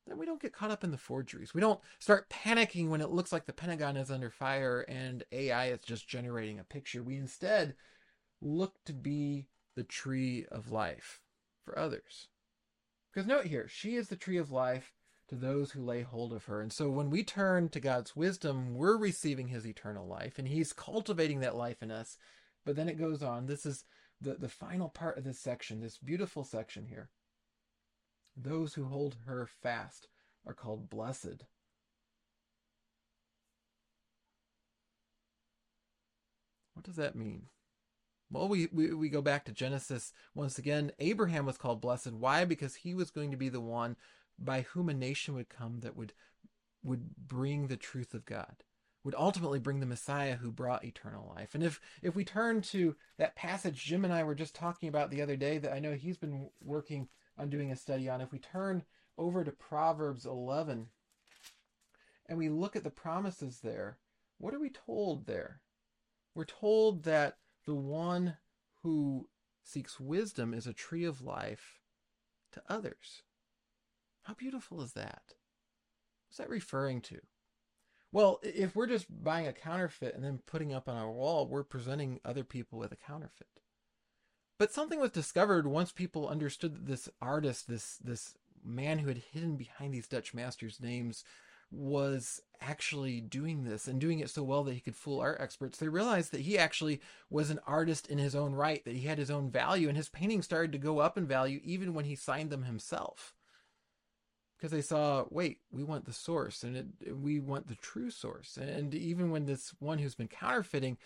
then 0.09 0.19
we 0.19 0.27
don't 0.27 0.41
get 0.41 0.53
caught 0.53 0.71
up 0.71 0.83
in 0.83 0.91
the 0.91 0.99
forgeries. 0.99 1.55
We 1.55 1.61
don't 1.61 1.81
start 1.99 2.31
panicking 2.31 2.89
when 2.89 3.01
it 3.01 3.11
looks 3.11 3.33
like 3.33 3.47
the 3.47 3.53
Pentagon 3.53 3.97
is 3.97 4.11
under 4.11 4.31
fire 4.31 4.81
and 4.89 5.23
AI 5.33 5.67
is 5.67 5.81
just 5.81 6.09
generating 6.09 6.59
a 6.59 6.65
picture. 6.65 7.03
We 7.03 7.17
instead 7.17 7.75
look 8.41 8.83
to 8.87 8.93
be 8.93 9.47
the 9.77 9.85
tree 9.85 10.47
of 10.51 10.73
life 10.73 11.21
for 11.65 11.79
others. 11.79 12.29
Because 13.13 13.27
note 13.27 13.47
here, 13.47 13.69
she 13.69 13.97
is 13.97 14.09
the 14.09 14.17
tree 14.17 14.37
of 14.37 14.51
life 14.51 14.93
to 15.29 15.35
those 15.35 15.73
who 15.73 15.83
lay 15.83 16.03
hold 16.03 16.33
of 16.33 16.47
her. 16.47 16.61
And 16.61 16.73
so 16.73 16.91
when 16.91 17.11
we 17.11 17.23
turn 17.23 17.69
to 17.71 17.81
God's 17.81 18.17
wisdom, 18.17 18.75
we're 18.75 18.97
receiving 18.97 19.49
his 19.49 19.67
eternal 19.67 20.07
life 20.07 20.39
and 20.39 20.49
he's 20.49 20.73
cultivating 20.73 21.41
that 21.41 21.57
life 21.57 21.83
in 21.83 21.91
us. 21.91 22.17
But 22.65 22.77
then 22.77 22.89
it 22.89 22.99
goes 22.99 23.23
on. 23.23 23.47
This 23.47 23.67
is 23.67 23.85
the, 24.21 24.35
the 24.35 24.49
final 24.49 24.89
part 24.89 25.19
of 25.19 25.25
this 25.25 25.39
section, 25.39 25.81
this 25.81 25.99
beautiful 25.99 26.45
section 26.45 26.87
here. 26.87 27.11
Those 28.37 28.75
who 28.75 28.85
hold 28.85 29.17
her 29.27 29.47
fast 29.47 30.09
are 30.47 30.55
called 30.55 30.89
blessed. 30.89 31.45
What 36.75 36.85
does 36.85 36.97
that 36.97 37.17
mean? 37.17 37.49
Well, 38.31 38.49
we, 38.49 38.69
we, 38.73 38.93
we 38.93 39.09
go 39.09 39.23
back 39.23 39.45
to 39.47 39.53
Genesis 39.53 40.13
once 40.35 40.59
again. 40.59 40.93
Abraham 40.99 41.47
was 41.47 41.57
called 41.57 41.81
blessed. 41.81 42.13
Why? 42.13 42.45
Because 42.45 42.77
he 42.77 42.95
was 42.95 43.11
going 43.11 43.31
to 43.31 43.37
be 43.37 43.49
the 43.49 43.61
one 43.61 43.97
by 44.39 44.63
whom 44.63 44.89
a 44.89 44.95
nation 44.95 45.35
would 45.35 45.49
come 45.49 45.81
that 45.81 45.97
would 45.97 46.13
would 46.85 47.17
bring 47.17 47.67
the 47.67 47.77
truth 47.77 48.15
of 48.15 48.25
God, 48.25 48.63
would 49.03 49.15
ultimately 49.17 49.59
bring 49.59 49.81
the 49.81 49.87
Messiah 49.87 50.37
who 50.37 50.53
brought 50.53 50.85
eternal 50.85 51.33
life. 51.35 51.55
And 51.55 51.65
if 51.65 51.81
if 52.03 52.15
we 52.15 52.25
turn 52.25 52.63
to 52.63 52.97
that 53.19 53.35
passage 53.35 53.85
Jim 53.85 54.05
and 54.05 54.13
I 54.13 54.23
were 54.23 54.35
just 54.35 54.55
talking 54.55 54.89
about 54.89 55.11
the 55.11 55.23
other 55.23 55.37
day 55.37 55.59
that 55.59 55.73
I 55.73 55.81
know 55.81 55.95
he's 55.95 56.19
been 56.19 56.51
working 56.63 57.09
on 57.39 57.51
doing 57.51 57.73
a 57.73 57.77
study 57.77 58.09
on. 58.09 58.21
If 58.21 58.33
we 58.33 58.39
turn 58.39 58.85
over 59.17 59.45
to 59.45 59.53
Proverbs 59.53 60.27
11 60.27 60.89
and 62.27 62.39
we 62.39 62.49
look 62.49 62.77
at 62.77 62.85
the 62.85 62.91
promises 62.91 63.61
there, 63.61 63.99
what 64.39 64.55
are 64.55 64.61
we 64.61 64.71
told 64.71 65.27
there? 65.27 65.61
We're 66.35 66.45
told 66.45 67.05
that 67.05 67.39
the 67.69 67.75
one 67.75 68.39
who 68.83 69.29
seeks 69.63 70.01
wisdom 70.01 70.55
is 70.55 70.67
a 70.67 70.73
tree 70.73 71.05
of 71.05 71.21
life 71.21 71.79
to 72.51 72.63
others. 72.67 73.23
How 74.23 74.33
beautiful 74.33 74.81
is 74.81 74.95
that? 74.95 75.35
What's 76.27 76.39
that 76.39 76.49
referring 76.49 77.03
to? 77.03 77.21
Well, 78.11 78.41
if 78.43 78.75
we're 78.75 78.87
just 78.87 79.23
buying 79.23 79.47
a 79.47 79.53
counterfeit 79.53 80.15
and 80.15 80.25
then 80.25 80.41
putting 80.47 80.73
up 80.73 80.89
on 80.89 80.97
our 80.97 81.11
wall, 81.11 81.47
we're 81.47 81.63
presenting 81.63 82.21
other 82.25 82.43
people 82.43 82.79
with 82.79 82.91
a 82.91 82.97
counterfeit. 82.97 83.49
But 84.59 84.73
something 84.73 84.99
was 84.99 85.11
discovered 85.11 85.67
once 85.67 85.93
people 85.93 86.27
understood 86.27 86.75
that 86.75 86.87
this 86.87 87.11
artist, 87.21 87.69
this 87.69 87.99
this 87.99 88.35
man 88.65 89.01
who 89.01 89.09
had 89.09 89.23
hidden 89.33 89.57
behind 89.57 89.93
these 89.93 90.09
Dutch 90.09 90.33
masters' 90.33 90.81
names, 90.81 91.23
was 91.71 92.41
actually 92.61 93.21
doing 93.21 93.65
this 93.65 93.87
and 93.87 94.01
doing 94.01 94.21
it 94.21 94.31
so 94.31 94.43
well 94.43 94.65
that 94.65 94.75
he 94.75 94.81
could 94.81 94.97
fool 94.97 95.21
art 95.21 95.41
experts. 95.41 95.79
They 95.79 95.89
realized 95.89 96.33
that 96.33 96.41
he 96.41 96.59
actually 96.59 97.01
was 97.31 97.51
an 97.51 97.61
artist 97.67 98.09
in 98.09 98.19
his 98.19 98.35
own 98.35 98.55
right, 98.55 98.85
that 98.85 98.97
he 98.97 99.07
had 99.07 99.19
his 99.19 99.31
own 99.31 99.51
value, 99.51 99.89
and 99.89 99.97
his 99.97 100.09
paintings 100.09 100.45
started 100.45 100.73
to 100.73 100.79
go 100.79 100.99
up 100.99 101.17
in 101.17 101.27
value 101.27 101.61
even 101.63 101.95
when 101.95 102.05
he 102.05 102.17
signed 102.17 102.51
them 102.51 102.65
himself. 102.65 103.35
Because 104.57 104.73
they 104.73 104.83
saw, 104.83 105.25
wait, 105.31 105.61
we 105.71 105.85
want 105.85 106.05
the 106.05 106.13
source 106.13 106.65
and 106.65 106.77
it, 106.77 107.17
we 107.17 107.39
want 107.39 107.69
the 107.69 107.77
true 107.77 108.11
source. 108.11 108.57
And 108.57 108.93
even 108.93 109.31
when 109.31 109.47
this 109.47 109.73
one 109.79 109.99
who's 109.99 110.17
been 110.17 110.27
counterfeiting, 110.27 110.97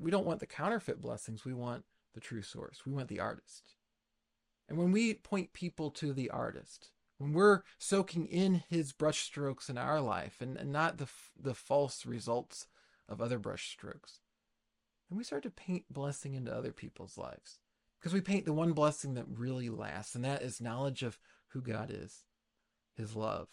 we 0.00 0.10
don't 0.10 0.24
want 0.24 0.40
the 0.40 0.46
counterfeit 0.46 1.00
blessings, 1.00 1.44
we 1.44 1.52
want 1.52 1.84
the 2.14 2.20
true 2.20 2.42
source. 2.42 2.82
We 2.86 2.92
want 2.92 3.08
the 3.08 3.20
artist. 3.20 3.74
And 4.68 4.78
when 4.78 4.92
we 4.92 5.14
point 5.14 5.52
people 5.52 5.90
to 5.92 6.12
the 6.12 6.30
artist, 6.30 6.90
when 7.18 7.32
we're 7.32 7.62
soaking 7.78 8.26
in 8.26 8.62
his 8.68 8.92
brushstrokes 8.92 9.68
in 9.68 9.76
our 9.76 10.00
life 10.00 10.36
and, 10.40 10.56
and 10.56 10.72
not 10.72 10.98
the, 10.98 11.08
the 11.40 11.54
false 11.54 12.06
results 12.06 12.66
of 13.08 13.20
other 13.20 13.38
brushstrokes, 13.38 14.20
and 15.10 15.18
we 15.18 15.24
start 15.24 15.42
to 15.42 15.50
paint 15.50 15.84
blessing 15.90 16.34
into 16.34 16.54
other 16.54 16.72
people's 16.72 17.18
lives. 17.18 17.58
Because 17.98 18.12
we 18.12 18.20
paint 18.20 18.44
the 18.44 18.52
one 18.52 18.72
blessing 18.72 19.14
that 19.14 19.26
really 19.28 19.68
lasts, 19.68 20.14
and 20.14 20.24
that 20.24 20.42
is 20.42 20.60
knowledge 20.60 21.02
of 21.02 21.18
who 21.48 21.60
God 21.60 21.90
is, 21.92 22.24
his 22.96 23.16
love, 23.16 23.48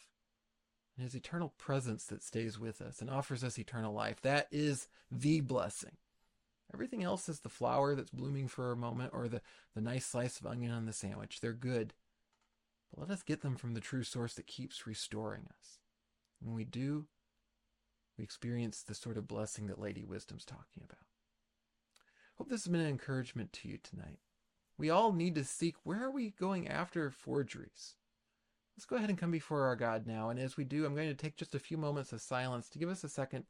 and 0.95 1.03
his 1.03 1.15
eternal 1.15 1.53
presence 1.57 2.05
that 2.05 2.23
stays 2.23 2.59
with 2.59 2.81
us 2.81 3.01
and 3.01 3.09
offers 3.09 3.43
us 3.43 3.57
eternal 3.57 3.93
life. 3.93 4.21
That 4.21 4.47
is 4.51 4.87
the 5.11 5.41
blessing. 5.41 5.97
Everything 6.73 7.03
else 7.03 7.27
is 7.29 7.39
the 7.39 7.49
flower 7.49 7.95
that's 7.95 8.11
blooming 8.11 8.47
for 8.47 8.71
a 8.71 8.77
moment 8.77 9.11
or 9.13 9.27
the, 9.27 9.41
the 9.73 9.81
nice 9.81 10.05
slice 10.05 10.39
of 10.39 10.45
onion 10.45 10.71
on 10.71 10.85
the 10.85 10.93
sandwich. 10.93 11.39
They're 11.39 11.53
good. 11.53 11.93
Let 12.97 13.09
us 13.09 13.23
get 13.23 13.41
them 13.41 13.55
from 13.55 13.73
the 13.73 13.81
true 13.81 14.03
source 14.03 14.33
that 14.35 14.47
keeps 14.47 14.87
restoring 14.87 15.47
us. 15.49 15.79
When 16.39 16.55
we 16.55 16.63
do, 16.63 17.07
we 18.17 18.23
experience 18.23 18.81
the 18.81 18.95
sort 18.95 19.17
of 19.17 19.27
blessing 19.27 19.67
that 19.67 19.79
Lady 19.79 20.05
Wisdom's 20.05 20.45
talking 20.45 20.83
about. 20.83 20.99
Hope 22.37 22.49
this 22.49 22.63
has 22.63 22.71
been 22.71 22.81
an 22.81 22.87
encouragement 22.87 23.51
to 23.53 23.67
you 23.67 23.77
tonight. 23.77 24.19
We 24.77 24.89
all 24.89 25.13
need 25.13 25.35
to 25.35 25.43
seek 25.43 25.75
where 25.83 26.03
are 26.03 26.11
we 26.11 26.31
going 26.31 26.67
after 26.67 27.09
forgeries? 27.09 27.95
Let's 28.75 28.85
go 28.85 28.97
ahead 28.97 29.09
and 29.09 29.17
come 29.17 29.31
before 29.31 29.63
our 29.63 29.75
God 29.75 30.05
now. 30.05 30.29
And 30.29 30.39
as 30.39 30.57
we 30.57 30.65
do, 30.65 30.85
I'm 30.85 30.95
going 30.95 31.07
to 31.07 31.13
take 31.13 31.37
just 31.37 31.55
a 31.55 31.59
few 31.59 31.77
moments 31.77 32.11
of 32.11 32.21
silence 32.21 32.69
to 32.69 32.79
give 32.79 32.89
us 32.89 33.03
a 33.03 33.09
second 33.09 33.45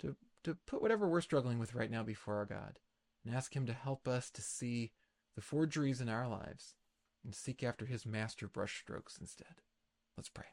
to 0.00 0.16
to 0.42 0.56
put 0.66 0.82
whatever 0.82 1.08
we're 1.08 1.20
struggling 1.20 1.58
with 1.58 1.74
right 1.74 1.90
now 1.90 2.02
before 2.02 2.34
our 2.36 2.44
God 2.44 2.78
and 3.24 3.34
ask 3.34 3.54
Him 3.54 3.64
to 3.66 3.72
help 3.72 4.06
us 4.06 4.30
to 4.32 4.42
see 4.42 4.92
the 5.36 5.40
forgeries 5.40 6.00
in 6.00 6.08
our 6.08 6.28
lives 6.28 6.74
and 7.24 7.34
seek 7.34 7.62
after 7.62 7.86
His 7.86 8.04
master 8.04 8.46
brushstrokes 8.46 9.20
instead. 9.20 9.62
Let's 10.16 10.28
pray. 10.28 10.46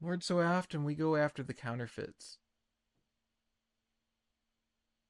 Lord, 0.00 0.22
so 0.22 0.40
often 0.40 0.84
we 0.84 0.94
go 0.94 1.16
after 1.16 1.42
the 1.42 1.54
counterfeits. 1.54 2.38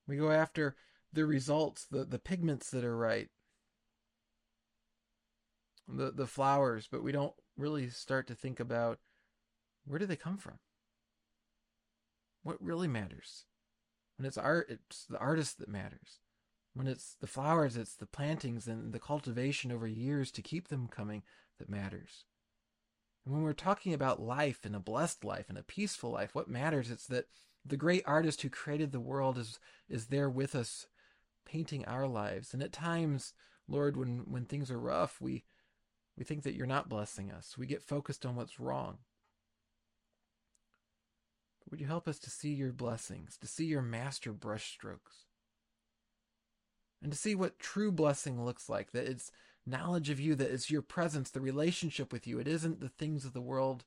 We 0.06 0.16
go 0.16 0.30
after 0.30 0.76
the 1.12 1.26
results, 1.26 1.86
the, 1.90 2.04
the 2.04 2.18
pigments 2.18 2.70
that 2.70 2.84
are 2.84 2.96
right, 2.96 3.28
the 5.86 6.10
the 6.10 6.26
flowers, 6.26 6.88
but 6.90 7.02
we 7.02 7.12
don't 7.12 7.34
really 7.56 7.90
start 7.90 8.26
to 8.28 8.34
think 8.34 8.60
about 8.60 8.98
where 9.86 9.98
do 9.98 10.06
they 10.06 10.16
come 10.16 10.38
from? 10.38 10.58
What 12.48 12.62
really 12.64 12.88
matters. 12.88 13.44
When 14.16 14.26
it's 14.26 14.38
art, 14.38 14.68
it's 14.70 15.04
the 15.04 15.18
artist 15.18 15.58
that 15.58 15.68
matters. 15.68 16.20
When 16.72 16.86
it's 16.86 17.14
the 17.20 17.26
flowers, 17.26 17.76
it's 17.76 17.94
the 17.94 18.06
plantings 18.06 18.66
and 18.66 18.94
the 18.94 18.98
cultivation 18.98 19.70
over 19.70 19.86
years 19.86 20.30
to 20.32 20.42
keep 20.42 20.68
them 20.68 20.88
coming 20.88 21.22
that 21.58 21.68
matters. 21.68 22.24
And 23.24 23.34
when 23.34 23.44
we're 23.44 23.52
talking 23.52 23.92
about 23.92 24.22
life 24.22 24.60
and 24.64 24.74
a 24.74 24.80
blessed 24.80 25.24
life 25.24 25.50
and 25.50 25.58
a 25.58 25.62
peaceful 25.62 26.10
life, 26.10 26.34
what 26.34 26.48
matters 26.48 26.90
is 26.90 27.06
that 27.08 27.26
the 27.66 27.76
great 27.76 28.02
artist 28.06 28.40
who 28.40 28.48
created 28.48 28.92
the 28.92 29.00
world 29.00 29.36
is 29.36 29.58
is 29.90 30.06
there 30.06 30.30
with 30.30 30.54
us 30.54 30.86
painting 31.44 31.84
our 31.84 32.08
lives. 32.08 32.54
And 32.54 32.62
at 32.62 32.72
times, 32.72 33.34
Lord, 33.68 33.94
when, 33.94 34.20
when 34.26 34.46
things 34.46 34.70
are 34.70 34.80
rough, 34.80 35.20
we 35.20 35.44
we 36.16 36.24
think 36.24 36.44
that 36.44 36.54
you're 36.54 36.66
not 36.66 36.88
blessing 36.88 37.30
us. 37.30 37.58
We 37.58 37.66
get 37.66 37.82
focused 37.82 38.24
on 38.24 38.36
what's 38.36 38.58
wrong. 38.58 38.98
Would 41.70 41.80
you 41.80 41.86
help 41.86 42.08
us 42.08 42.18
to 42.20 42.30
see 42.30 42.52
your 42.52 42.72
blessings, 42.72 43.36
to 43.38 43.46
see 43.46 43.66
your 43.66 43.82
master 43.82 44.32
brushstrokes? 44.32 45.26
And 47.02 47.12
to 47.12 47.18
see 47.18 47.34
what 47.34 47.58
true 47.58 47.92
blessing 47.92 48.44
looks 48.44 48.68
like, 48.68 48.92
that 48.92 49.06
it's 49.06 49.30
knowledge 49.64 50.10
of 50.10 50.18
you, 50.18 50.34
that 50.34 50.50
it's 50.50 50.70
your 50.70 50.82
presence, 50.82 51.30
the 51.30 51.40
relationship 51.40 52.12
with 52.12 52.26
you. 52.26 52.38
It 52.38 52.48
isn't 52.48 52.80
the 52.80 52.88
things 52.88 53.24
of 53.24 53.34
the 53.34 53.40
world. 53.40 53.84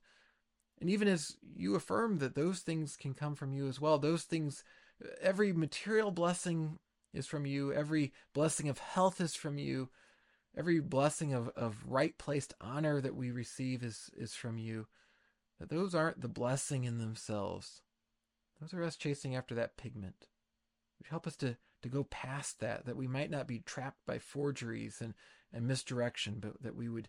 And 0.80 0.88
even 0.88 1.08
as 1.08 1.36
you 1.54 1.74
affirm 1.74 2.18
that 2.18 2.34
those 2.34 2.60
things 2.60 2.96
can 2.96 3.14
come 3.14 3.34
from 3.34 3.52
you 3.52 3.68
as 3.68 3.80
well, 3.80 3.98
those 3.98 4.22
things, 4.22 4.64
every 5.20 5.52
material 5.52 6.10
blessing 6.10 6.78
is 7.12 7.26
from 7.26 7.46
you, 7.46 7.72
every 7.72 8.12
blessing 8.32 8.68
of 8.68 8.78
health 8.78 9.20
is 9.20 9.34
from 9.34 9.58
you, 9.58 9.90
every 10.56 10.80
blessing 10.80 11.34
of, 11.34 11.48
of 11.50 11.84
right 11.86 12.16
placed 12.16 12.54
honor 12.60 13.00
that 13.00 13.14
we 13.14 13.30
receive 13.30 13.82
is, 13.82 14.10
is 14.16 14.34
from 14.34 14.56
you. 14.56 14.86
That 15.58 15.70
those 15.70 15.94
aren't 15.94 16.20
the 16.20 16.28
blessing 16.28 16.84
in 16.84 16.98
themselves. 16.98 17.82
Those 18.60 18.74
are 18.74 18.82
us 18.82 18.96
chasing 18.96 19.36
after 19.36 19.54
that 19.54 19.76
pigment. 19.76 20.26
Would 20.98 21.08
help 21.08 21.26
us 21.26 21.36
to, 21.36 21.56
to 21.82 21.88
go 21.88 22.04
past 22.04 22.60
that, 22.60 22.86
that 22.86 22.96
we 22.96 23.06
might 23.06 23.30
not 23.30 23.46
be 23.46 23.60
trapped 23.60 24.04
by 24.06 24.18
forgeries 24.18 25.00
and, 25.00 25.14
and 25.52 25.66
misdirection, 25.66 26.38
but 26.40 26.62
that 26.62 26.76
we 26.76 26.88
would 26.88 27.08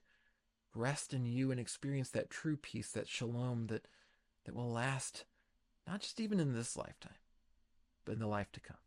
rest 0.76 1.14
in 1.14 1.26
you 1.26 1.52
and 1.52 1.60
experience 1.60 2.10
that 2.10 2.30
true 2.30 2.58
peace, 2.58 2.92
that 2.92 3.08
shalom 3.08 3.68
that, 3.68 3.88
that 4.46 4.56
will 4.56 4.72
last 4.72 5.26
not 5.88 6.02
just 6.02 6.20
even 6.20 6.40
in 6.40 6.54
this 6.54 6.78
lifetime, 6.78 7.18
but 8.06 8.14
in 8.14 8.20
the 8.20 8.28
life 8.28 8.52
to 8.54 8.60
come. 8.60 8.78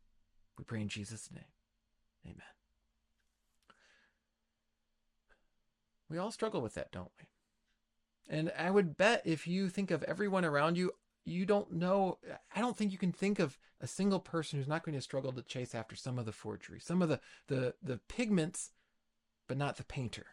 We 0.59 0.65
pray 0.65 0.81
in 0.81 0.89
Jesus' 0.89 1.31
name. 1.31 1.45
Amen. 2.25 2.37
We 6.09 6.19
all 6.19 6.31
struggle 6.31 6.63
with 6.63 6.75
that, 6.75 6.93
don't 6.93 7.11
we? 7.19 7.27
And 8.29 8.53
I 8.59 8.71
would 8.71 8.97
bet 8.97 9.23
if 9.25 9.47
you 9.47 9.69
think 9.69 9.91
of 9.91 10.03
everyone 10.05 10.45
around 10.45 10.77
you, 10.77 10.93
you 11.25 11.45
don't 11.45 11.73
know, 11.73 12.19
I 12.55 12.61
don't 12.61 12.77
think 12.77 12.93
you 12.93 12.99
can 12.99 13.13
think 13.13 13.39
of 13.39 13.59
a 13.81 13.87
single 13.87 14.21
person 14.21 14.59
who's 14.59 14.69
not 14.69 14.85
going 14.85 14.95
to 14.95 15.01
struggle 15.01 15.33
to 15.33 15.43
chase 15.43 15.75
after 15.75 15.97
some 15.97 16.19
of 16.19 16.25
the 16.25 16.33
forgery, 16.33 16.81
some 16.81 17.03
of 17.03 17.09
the, 17.09 17.21
the, 17.49 17.75
the 17.83 18.01
pigments, 18.09 18.71
but 19.49 19.57
not 19.59 19.77
the 19.77 19.85
painter. 19.85 20.27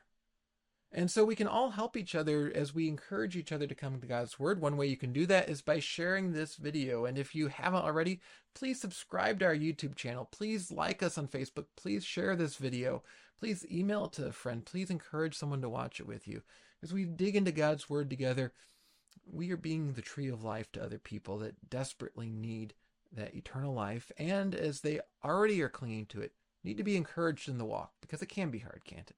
And 0.95 1.09
so 1.09 1.25
we 1.25 1.35
can 1.35 1.47
all 1.47 1.71
help 1.71 1.97
each 1.97 2.13
other 2.13 2.51
as 2.53 2.75
we 2.75 2.87
encourage 2.87 3.35
each 3.35 3.51
other 3.51 3.65
to 3.65 3.73
come 3.73 3.99
to 3.99 4.05
God's 4.05 4.37
Word. 4.37 4.61
One 4.61 4.77
way 4.77 4.85
you 4.85 4.97
can 4.97 5.11
do 5.11 5.25
that 5.25 5.49
is 5.49 5.63
by 5.63 5.79
sharing 5.79 6.31
this 6.31 6.55
video. 6.55 7.05
And 7.05 7.17
if 7.17 7.33
you 7.33 7.47
haven't 7.47 7.83
already, 7.83 8.19
please 8.53 8.79
subscribe 8.79 9.39
to 9.39 9.45
our 9.45 9.55
YouTube 9.55 9.95
channel. 9.95 10.29
Please 10.31 10.71
like 10.71 11.01
us 11.01 11.17
on 11.17 11.27
Facebook. 11.27 11.65
Please 11.75 12.05
share 12.05 12.35
this 12.35 12.57
video. 12.57 13.01
Please 13.39 13.65
email 13.71 14.05
it 14.05 14.11
to 14.13 14.27
a 14.27 14.31
friend. 14.31 14.63
Please 14.65 14.91
encourage 14.91 15.35
someone 15.35 15.61
to 15.61 15.69
watch 15.69 15.99
it 15.99 16.07
with 16.07 16.27
you. 16.27 16.43
As 16.83 16.91
we 16.91 17.05
dig 17.05 17.37
into 17.37 17.53
God's 17.53 17.89
Word 17.89 18.09
together, 18.09 18.51
we 19.25 19.49
are 19.51 19.57
being 19.57 19.93
the 19.93 20.01
tree 20.01 20.27
of 20.27 20.43
life 20.43 20.69
to 20.73 20.83
other 20.83 20.99
people 20.99 21.37
that 21.37 21.69
desperately 21.69 22.29
need 22.29 22.73
that 23.13 23.33
eternal 23.33 23.73
life. 23.73 24.11
And 24.17 24.53
as 24.53 24.81
they 24.81 24.99
already 25.23 25.61
are 25.61 25.69
clinging 25.69 26.07
to 26.07 26.21
it, 26.21 26.33
need 26.61 26.77
to 26.77 26.83
be 26.83 26.97
encouraged 26.97 27.47
in 27.47 27.57
the 27.57 27.65
walk 27.65 27.93
because 28.01 28.21
it 28.21 28.27
can 28.27 28.49
be 28.49 28.59
hard, 28.59 28.81
can't 28.85 29.09
it? 29.09 29.15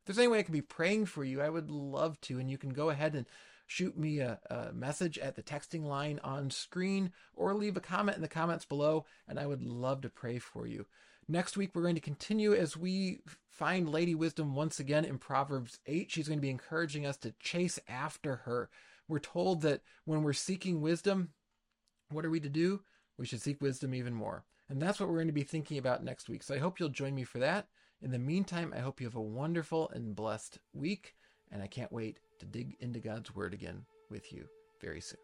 If 0.00 0.06
there's 0.06 0.18
any 0.18 0.28
way 0.28 0.40
I 0.40 0.42
can 0.42 0.52
be 0.52 0.60
praying 0.60 1.06
for 1.06 1.24
you, 1.24 1.40
I 1.40 1.48
would 1.48 1.70
love 1.70 2.20
to. 2.22 2.38
And 2.38 2.50
you 2.50 2.58
can 2.58 2.70
go 2.70 2.90
ahead 2.90 3.14
and 3.14 3.24
shoot 3.66 3.96
me 3.96 4.20
a, 4.20 4.38
a, 4.50 4.72
message 4.72 5.18
at 5.18 5.36
the 5.36 5.42
texting 5.42 5.84
line 5.84 6.20
on 6.22 6.50
screen 6.50 7.12
or 7.34 7.54
leave 7.54 7.76
a 7.76 7.80
comment 7.80 8.16
in 8.16 8.22
the 8.22 8.28
comments 8.28 8.64
below, 8.64 9.06
and 9.26 9.40
I 9.40 9.46
would 9.46 9.62
love 9.62 10.02
to 10.02 10.08
pray 10.08 10.38
for 10.38 10.66
you. 10.66 10.86
Next 11.28 11.56
week, 11.56 11.70
we're 11.74 11.82
going 11.82 11.96
to 11.96 12.00
continue 12.00 12.54
as 12.54 12.76
we 12.76 13.18
find 13.50 13.88
Lady 13.88 14.14
Wisdom 14.14 14.54
once 14.54 14.78
again 14.78 15.04
in 15.04 15.18
Proverbs 15.18 15.80
8. 15.86 16.08
She's 16.10 16.28
going 16.28 16.38
to 16.38 16.42
be 16.42 16.50
encouraging 16.50 17.04
us 17.04 17.16
to 17.18 17.34
chase 17.40 17.80
after 17.88 18.36
her. 18.36 18.70
We're 19.08 19.18
told 19.18 19.62
that 19.62 19.80
when 20.04 20.22
we're 20.22 20.32
seeking 20.32 20.80
wisdom, 20.80 21.30
what 22.10 22.24
are 22.24 22.30
we 22.30 22.38
to 22.40 22.48
do? 22.48 22.82
We 23.18 23.26
should 23.26 23.40
seek 23.40 23.60
wisdom 23.60 23.92
even 23.92 24.14
more. 24.14 24.44
And 24.68 24.80
that's 24.80 25.00
what 25.00 25.08
we're 25.08 25.16
going 25.16 25.26
to 25.26 25.32
be 25.32 25.42
thinking 25.42 25.78
about 25.78 26.04
next 26.04 26.28
week. 26.28 26.44
So 26.44 26.54
I 26.54 26.58
hope 26.58 26.78
you'll 26.78 26.90
join 26.90 27.14
me 27.14 27.24
for 27.24 27.40
that. 27.40 27.66
In 28.02 28.12
the 28.12 28.18
meantime, 28.18 28.72
I 28.76 28.80
hope 28.80 29.00
you 29.00 29.06
have 29.06 29.16
a 29.16 29.20
wonderful 29.20 29.90
and 29.90 30.14
blessed 30.14 30.58
week, 30.74 31.14
and 31.50 31.60
I 31.60 31.66
can't 31.66 31.92
wait 31.92 32.20
to 32.38 32.46
dig 32.46 32.76
into 32.78 33.00
God's 33.00 33.34
Word 33.34 33.52
again 33.52 33.84
with 34.10 34.32
you 34.32 34.46
very 34.80 35.00
soon. 35.00 35.18